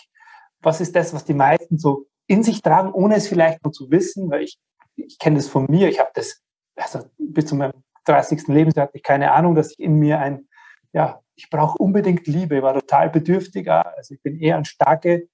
[0.62, 3.92] Was ist das, was die meisten so in sich tragen, ohne es vielleicht nur zu
[3.92, 4.30] wissen?
[4.30, 4.58] Weil ich,
[4.96, 5.90] ich kenne das von mir.
[5.90, 6.42] Ich habe das,
[6.76, 7.74] also bis zu meinem
[8.06, 8.48] 30.
[8.48, 10.48] Lebensjahr hatte ich keine Ahnung, dass ich in mir ein,
[10.94, 13.96] ja, ich brauche unbedingt Liebe, ich war total bedürftiger.
[13.98, 15.28] Also ich bin eher an starke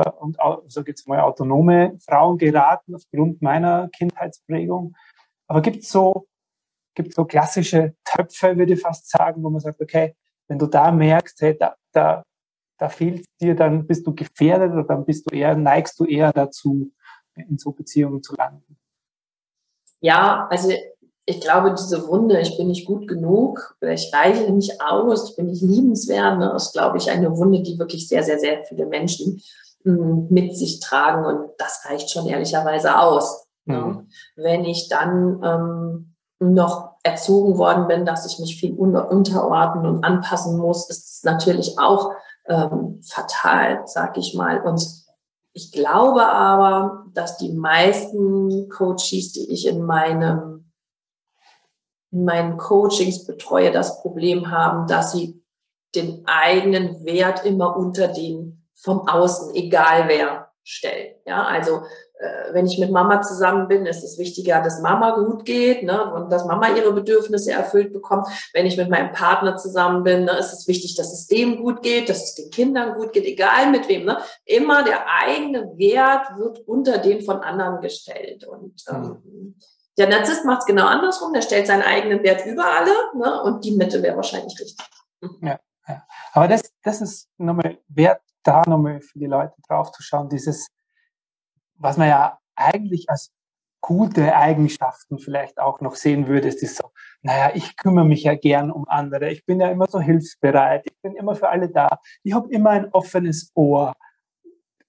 [0.00, 0.38] und
[0.68, 4.94] so geht's mal autonome Frauen geraten aufgrund meiner Kindheitsprägung.
[5.46, 6.26] Aber gibt es so,
[6.94, 10.14] gibt's so klassische Töpfe, würde ich fast sagen, wo man sagt, okay,
[10.48, 12.22] wenn du da merkst, hey, da, da,
[12.78, 16.32] da fehlt dir, dann bist du gefährdet oder dann bist du eher, neigst du eher
[16.32, 16.90] dazu,
[17.34, 18.78] in so Beziehungen zu landen.
[20.00, 20.72] Ja, also
[21.24, 25.46] ich glaube, diese Wunde, ich bin nicht gut genug, ich reiche nicht aus, ich bin
[25.46, 29.40] nicht liebenswert, ne, ist, glaube ich, eine Wunde, die wirklich sehr, sehr, sehr viele Menschen
[29.84, 33.46] mit sich tragen und das reicht schon ehrlicherweise aus.
[33.64, 34.08] Mhm.
[34.36, 40.58] Wenn ich dann ähm, noch erzogen worden bin, dass ich mich viel unterordnen und anpassen
[40.58, 42.12] muss, ist es natürlich auch
[42.46, 44.60] ähm, fatal, sag ich mal.
[44.62, 44.84] Und
[45.52, 50.52] ich glaube aber, dass die meisten Coaches, die ich in meinem
[52.10, 55.42] in meinen Coachings betreue, das Problem haben, dass sie
[55.94, 58.51] den eigenen Wert immer unter den
[58.82, 61.14] vom Außen, egal wer, stellen.
[61.26, 61.82] Ja, also
[62.20, 66.14] äh, wenn ich mit Mama zusammen bin, ist es wichtiger, dass Mama gut geht ne,
[66.14, 68.28] und dass Mama ihre Bedürfnisse erfüllt bekommt.
[68.52, 71.82] Wenn ich mit meinem Partner zusammen bin, ne, ist es wichtig, dass es dem gut
[71.82, 74.04] geht, dass es den Kindern gut geht, egal mit wem.
[74.04, 74.18] Ne?
[74.44, 78.44] Immer der eigene Wert wird unter den von anderen gestellt.
[78.44, 79.56] Und ähm, mhm.
[79.98, 83.42] Der Narzisst macht es genau andersrum, der stellt seinen eigenen Wert über alle ne?
[83.42, 84.86] und die Mitte wäre wahrscheinlich richtig.
[85.42, 86.06] Ja, ja.
[86.32, 90.68] Aber das, das ist nochmal wert, da nochmal für die Leute drauf zu schauen, dieses,
[91.74, 93.30] was man ja eigentlich als
[93.80, 96.90] gute Eigenschaften vielleicht auch noch sehen würde, ist so,
[97.22, 101.00] naja, ich kümmere mich ja gern um andere, ich bin ja immer so hilfsbereit, ich
[101.02, 103.94] bin immer für alle da, ich habe immer ein offenes Ohr.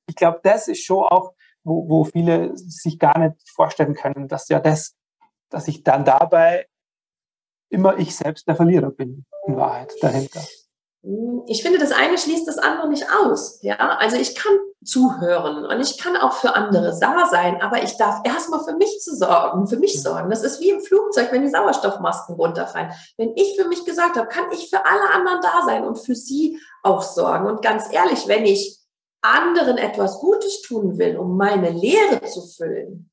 [0.06, 1.34] Ich glaube, das ist schon auch
[1.64, 4.96] wo, wo viele sich gar nicht vorstellen können, dass ja das,
[5.50, 6.68] dass ich dann dabei
[7.70, 10.42] immer ich selbst der Verlierer bin, in Wahrheit dahinter.
[11.48, 13.60] Ich finde, das eine schließt das andere nicht aus.
[13.62, 14.54] Ja, also ich kann
[14.86, 19.00] zuhören und ich kann auch für andere da sein, aber ich darf erstmal für mich
[19.02, 20.30] zu sorgen, für mich sorgen.
[20.30, 22.92] Das ist wie im Flugzeug, wenn die Sauerstoffmasken runterfallen.
[23.18, 26.16] Wenn ich für mich gesagt habe, kann ich für alle anderen da sein und für
[26.16, 27.48] sie auch sorgen.
[27.48, 28.80] Und ganz ehrlich, wenn ich
[29.22, 33.10] anderen etwas Gutes tun will, um meine Lehre zu füllen,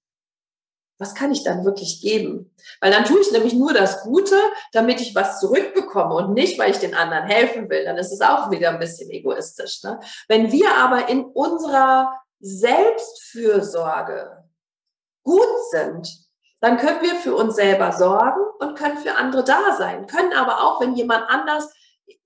[1.01, 2.55] was kann ich dann wirklich geben?
[2.81, 4.37] Weil dann tue ich nämlich nur das Gute,
[4.73, 7.85] damit ich was zurückbekomme und nicht, weil ich den anderen helfen will.
[7.85, 9.83] Dann ist es auch wieder ein bisschen egoistisch.
[9.83, 9.99] Ne?
[10.29, 14.45] Wenn wir aber in unserer Selbstfürsorge
[15.23, 16.09] gut sind,
[16.61, 20.63] dann können wir für uns selber sorgen und können für andere da sein, können aber
[20.63, 21.73] auch, wenn jemand anders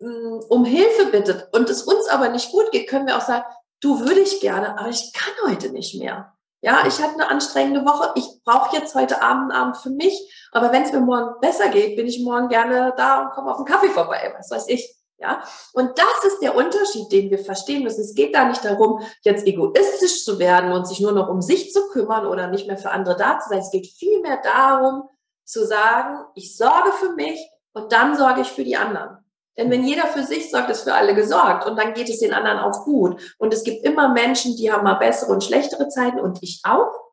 [0.01, 3.45] mm, um Hilfe bittet und es uns aber nicht gut geht, können wir auch sagen,
[3.81, 6.34] du würde ich gerne, aber ich kann heute nicht mehr.
[6.65, 8.13] Ja, ich hatte eine anstrengende Woche.
[8.15, 10.49] Ich brauche jetzt heute Abend, Abend für mich.
[10.51, 13.59] Aber wenn es mir morgen besser geht, bin ich morgen gerne da und komme auf
[13.59, 14.33] einen Kaffee vorbei.
[14.39, 14.97] Was weiß ich.
[15.19, 15.45] Ja,
[15.75, 18.01] und das ist der Unterschied, den wir verstehen müssen.
[18.01, 21.71] Es geht da nicht darum, jetzt egoistisch zu werden und sich nur noch um sich
[21.71, 23.59] zu kümmern oder nicht mehr für andere da zu sein.
[23.59, 25.03] Es geht vielmehr darum,
[25.45, 27.39] zu sagen, ich sorge für mich
[27.75, 29.24] und dann sorge ich für die anderen.
[29.57, 32.35] Denn wenn jeder für sich sorgt, ist für alle gesorgt und dann geht es den
[32.35, 33.37] anderen auch gut.
[33.39, 37.13] Und es gibt immer Menschen, die haben mal bessere und schlechtere Zeiten und ich auch.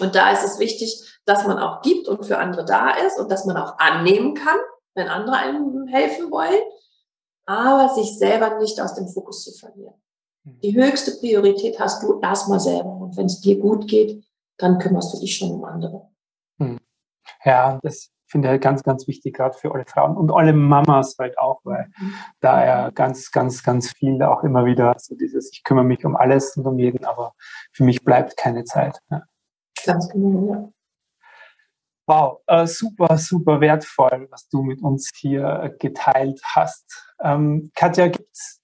[0.00, 3.30] Und da ist es wichtig, dass man auch gibt und für andere da ist und
[3.30, 4.58] dass man auch annehmen kann,
[4.94, 6.62] wenn andere einem helfen wollen,
[7.46, 9.94] aber sich selber nicht aus dem Fokus zu verlieren.
[10.44, 10.60] Hm.
[10.60, 12.90] Die höchste Priorität hast du erstmal selber.
[12.90, 14.24] Und wenn es dir gut geht,
[14.58, 16.08] dann kümmerst du dich schon um andere.
[16.58, 16.78] Hm.
[17.44, 21.16] Ja, das finde ich halt ganz, ganz wichtig, gerade für alle Frauen und alle Mamas
[21.18, 22.14] halt auch, weil mhm.
[22.40, 26.16] da ja ganz, ganz, ganz viel auch immer wieder so dieses, ich kümmere mich um
[26.16, 27.34] alles und um jeden, aber
[27.72, 28.98] für mich bleibt keine Zeit.
[29.10, 29.22] Ja.
[29.84, 30.68] Ganz genau, ja.
[32.06, 37.14] Wow, äh, super, super wertvoll, was du mit uns hier geteilt hast.
[37.22, 38.60] Ähm, Katja, gibt es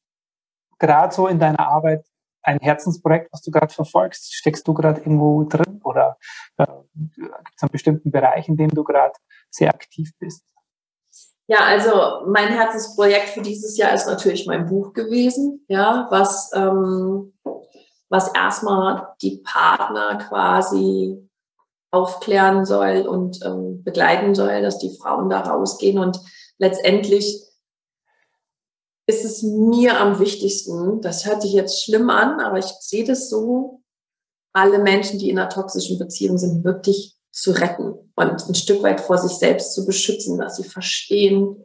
[0.78, 2.04] gerade so in deiner Arbeit
[2.42, 4.34] ein Herzensprojekt, was du gerade verfolgst?
[4.34, 6.16] Steckst du gerade irgendwo drin oder
[6.56, 9.14] äh, gibt es einen bestimmten Bereich, in dem du gerade
[9.50, 10.44] sehr aktiv bist?
[11.46, 17.32] Ja, also mein Herzensprojekt für dieses Jahr ist natürlich mein Buch gewesen, ja, was, ähm,
[18.08, 21.28] was erstmal die Partner quasi
[21.90, 25.98] aufklären soll und ähm, begleiten soll, dass die Frauen da rausgehen.
[25.98, 26.20] Und
[26.58, 27.42] letztendlich
[29.10, 33.28] ist es mir am wichtigsten, das hört sich jetzt schlimm an, aber ich sehe das
[33.28, 33.82] so,
[34.52, 39.00] alle Menschen, die in einer toxischen Beziehung sind, wirklich zu retten und ein Stück weit
[39.00, 41.56] vor sich selbst zu beschützen, dass sie verstehen,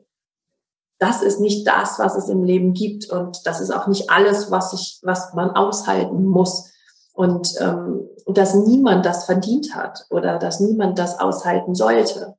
[0.99, 4.49] das ist nicht das, was es im Leben gibt und das ist auch nicht alles,
[4.49, 6.71] was ich, was man aushalten muss.
[7.13, 12.35] Und ähm, dass niemand das verdient hat oder dass niemand das aushalten sollte.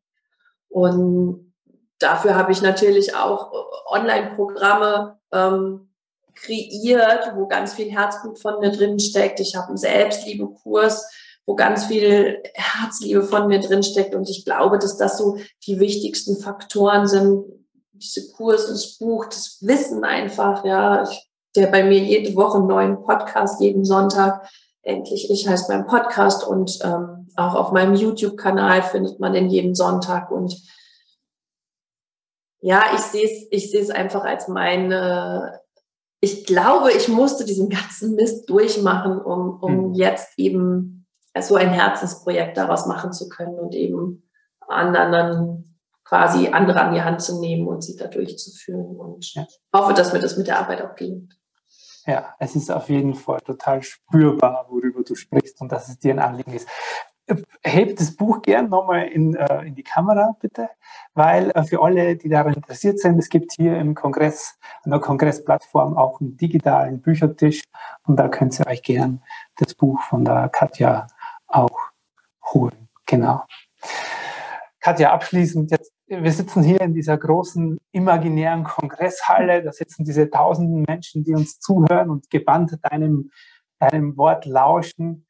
[0.69, 1.46] Und
[1.99, 3.53] dafür habe ich natürlich auch
[3.91, 5.89] Online-Programme ähm,
[6.35, 9.41] kreiert, wo ganz viel Herzblut von mir drin steckt.
[9.41, 11.11] Ich habe einen Selbstliebe-Kurs,
[11.47, 14.15] wo ganz viel Herzliebe von mir drin steckt.
[14.15, 17.45] Und ich glaube, dass das so die wichtigsten Faktoren sind.
[17.93, 21.03] Diese Kurs, das Buch, das Wissen einfach, ja.
[21.05, 24.47] Ich, der bei mir jede Woche einen neuen Podcast, jeden Sonntag.
[24.83, 29.75] Endlich ich heißt mein Podcast und ähm, auch auf meinem YouTube-Kanal findet man den jeden
[29.75, 30.31] Sonntag.
[30.31, 30.55] Und
[32.67, 35.61] ja, ich sehe es, ich sehe es einfach als meine,
[36.19, 39.95] ich glaube, ich musste diesen ganzen Mist durchmachen, um, um mhm.
[39.95, 41.07] jetzt eben
[41.39, 44.29] so ein Herzensprojekt daraus machen zu können und eben
[44.67, 48.97] anderen quasi andere an die Hand zu nehmen und sie da durchzuführen.
[48.97, 49.47] Und ja.
[49.73, 51.39] hoffe, dass mir das mit der Arbeit auch gelingt.
[52.05, 56.15] Ja, es ist auf jeden Fall total spürbar, worüber du sprichst und dass es dir
[56.15, 56.67] ein Anliegen ist.
[57.65, 60.69] Hebt das Buch gern nochmal in, äh, in die Kamera, bitte,
[61.15, 65.01] weil äh, für alle, die daran interessiert sind, es gibt hier im Kongress, an der
[65.01, 67.65] Kongressplattform auch einen digitalen Büchertisch
[68.05, 69.23] und da könnt ihr euch gern
[69.57, 71.09] das Buch von der Katja
[71.49, 71.91] auch
[72.53, 72.89] holen.
[73.07, 73.45] Genau.
[74.81, 80.85] Katja, abschließend jetzt, wir sitzen hier in dieser großen imaginären Kongresshalle, da sitzen diese tausenden
[80.87, 83.33] Menschen, die uns zuhören und gebannt deinem,
[83.81, 85.27] deinem Wort lauschen.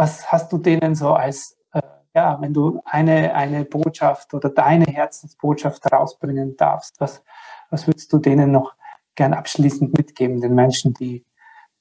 [0.00, 1.82] Was hast du denen so als, äh,
[2.14, 7.22] ja, wenn du eine, eine Botschaft oder deine Herzensbotschaft rausbringen darfst, was,
[7.68, 8.72] was würdest du denen noch
[9.14, 11.26] gern abschließend mitgeben, den Menschen, die,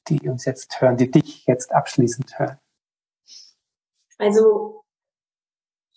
[0.10, 2.60] die uns jetzt hören, die dich jetzt abschließend hören?
[4.18, 4.84] Also,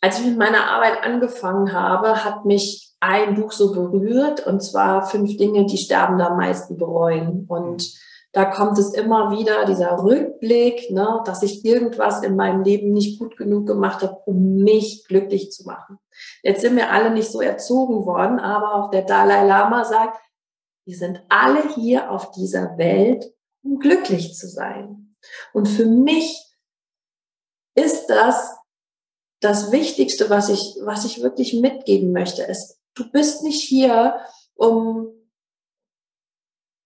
[0.00, 5.08] als ich mit meiner Arbeit angefangen habe, hat mich ein Buch so berührt, und zwar
[5.08, 7.46] fünf Dinge, die Sterbende am meisten bereuen.
[7.48, 7.98] Und
[8.32, 13.18] da kommt es immer wieder, dieser Rückblick, ne, dass ich irgendwas in meinem Leben nicht
[13.18, 15.98] gut genug gemacht habe, um mich glücklich zu machen.
[16.42, 20.18] Jetzt sind wir alle nicht so erzogen worden, aber auch der Dalai Lama sagt,
[20.86, 25.14] wir sind alle hier auf dieser Welt, um glücklich zu sein.
[25.52, 26.42] Und für mich
[27.74, 28.56] ist das
[29.42, 34.20] das Wichtigste, was ich, was ich wirklich mitgeben möchte, ist, du bist nicht hier,
[34.54, 35.08] um,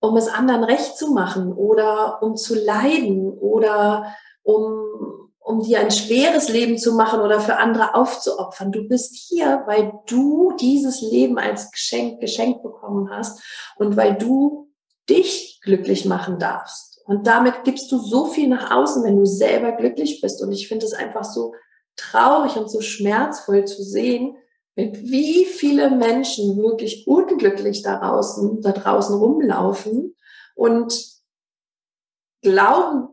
[0.00, 5.90] um es anderen recht zu machen oder um zu leiden oder um, um dir ein
[5.90, 8.72] schweres Leben zu machen oder für andere aufzuopfern.
[8.72, 13.42] Du bist hier, weil du dieses Leben als Geschenk geschenkt bekommen hast
[13.76, 14.70] und weil du
[15.08, 17.00] dich glücklich machen darfst.
[17.06, 20.42] Und damit gibst du so viel nach außen, wenn du selber glücklich bist.
[20.42, 21.54] Und ich finde es einfach so
[21.94, 24.36] traurig und so schmerzvoll zu sehen,
[24.76, 30.14] mit wie viele Menschen wirklich unglücklich da draußen, da draußen rumlaufen
[30.54, 31.16] und
[32.42, 33.08] glauben,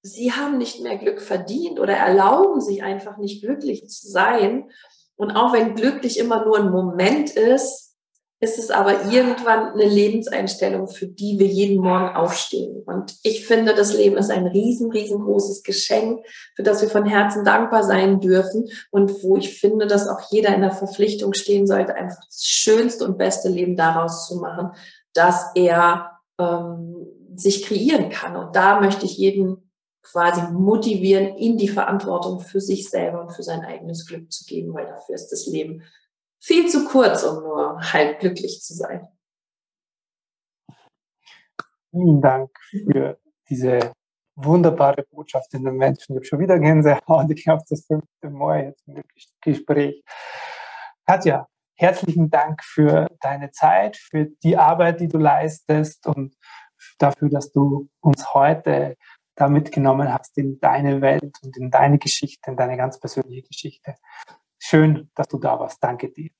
[0.00, 4.70] sie haben nicht mehr Glück verdient oder erlauben sich einfach nicht glücklich zu sein.
[5.14, 7.91] Und auch wenn glücklich immer nur ein Moment ist,
[8.42, 12.82] ist es aber irgendwann eine Lebenseinstellung, für die wir jeden Morgen aufstehen.
[12.84, 16.26] Und ich finde, das Leben ist ein riesen, riesengroßes Geschenk,
[16.56, 20.52] für das wir von Herzen dankbar sein dürfen und wo ich finde, dass auch jeder
[20.56, 24.72] in der Verpflichtung stehen sollte, einfach das schönste und beste Leben daraus zu machen,
[25.14, 26.96] dass er ähm,
[27.36, 28.34] sich kreieren kann.
[28.34, 29.70] Und da möchte ich jeden
[30.02, 34.74] quasi motivieren, in die Verantwortung für sich selber und für sein eigenes Glück zu geben,
[34.74, 35.84] weil dafür ist das Leben
[36.42, 39.08] viel zu kurz, um nur halb glücklich zu sein.
[41.90, 43.18] Vielen Dank für
[43.48, 43.92] diese
[44.34, 46.12] wunderbare Botschaft in den Menschen.
[46.12, 47.30] Ich habe schon wieder Gänsehaut.
[47.30, 49.02] Ich glaube, das fünfte Mal jetzt im
[49.42, 50.02] Gespräch.
[51.06, 56.34] Katja, herzlichen Dank für deine Zeit, für die Arbeit, die du leistest und
[56.98, 58.96] dafür, dass du uns heute
[59.34, 63.94] da mitgenommen hast in deine Welt und in deine Geschichte, in deine ganz persönliche Geschichte.
[64.64, 65.82] Schön, dass du da warst.
[65.82, 66.30] Danke dir.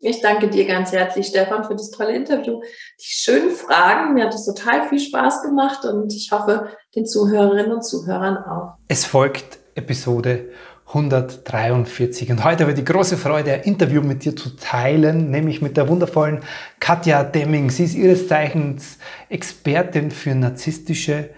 [0.00, 2.60] Ich danke dir ganz herzlich, Stefan, für das tolle Interview.
[3.00, 4.14] Die schönen Fragen.
[4.14, 8.74] Mir hat es total viel Spaß gemacht und ich hoffe, den Zuhörerinnen und Zuhörern auch.
[8.86, 10.50] Es folgt Episode
[10.86, 15.60] 143 und heute habe ich die große Freude, ein Interview mit dir zu teilen, nämlich
[15.60, 16.44] mit der wundervollen
[16.78, 17.70] Katja Demming.
[17.70, 18.98] Sie ist ihres Zeichens
[19.30, 21.30] Expertin für narzisstische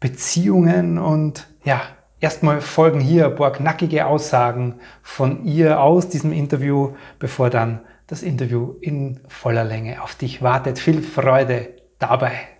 [0.00, 1.82] Beziehungen und ja,
[2.20, 8.22] Erstmal folgen hier ein paar knackige Aussagen von ihr aus diesem Interview, bevor dann das
[8.22, 10.78] Interview in voller Länge auf dich wartet.
[10.78, 12.57] Viel Freude dabei.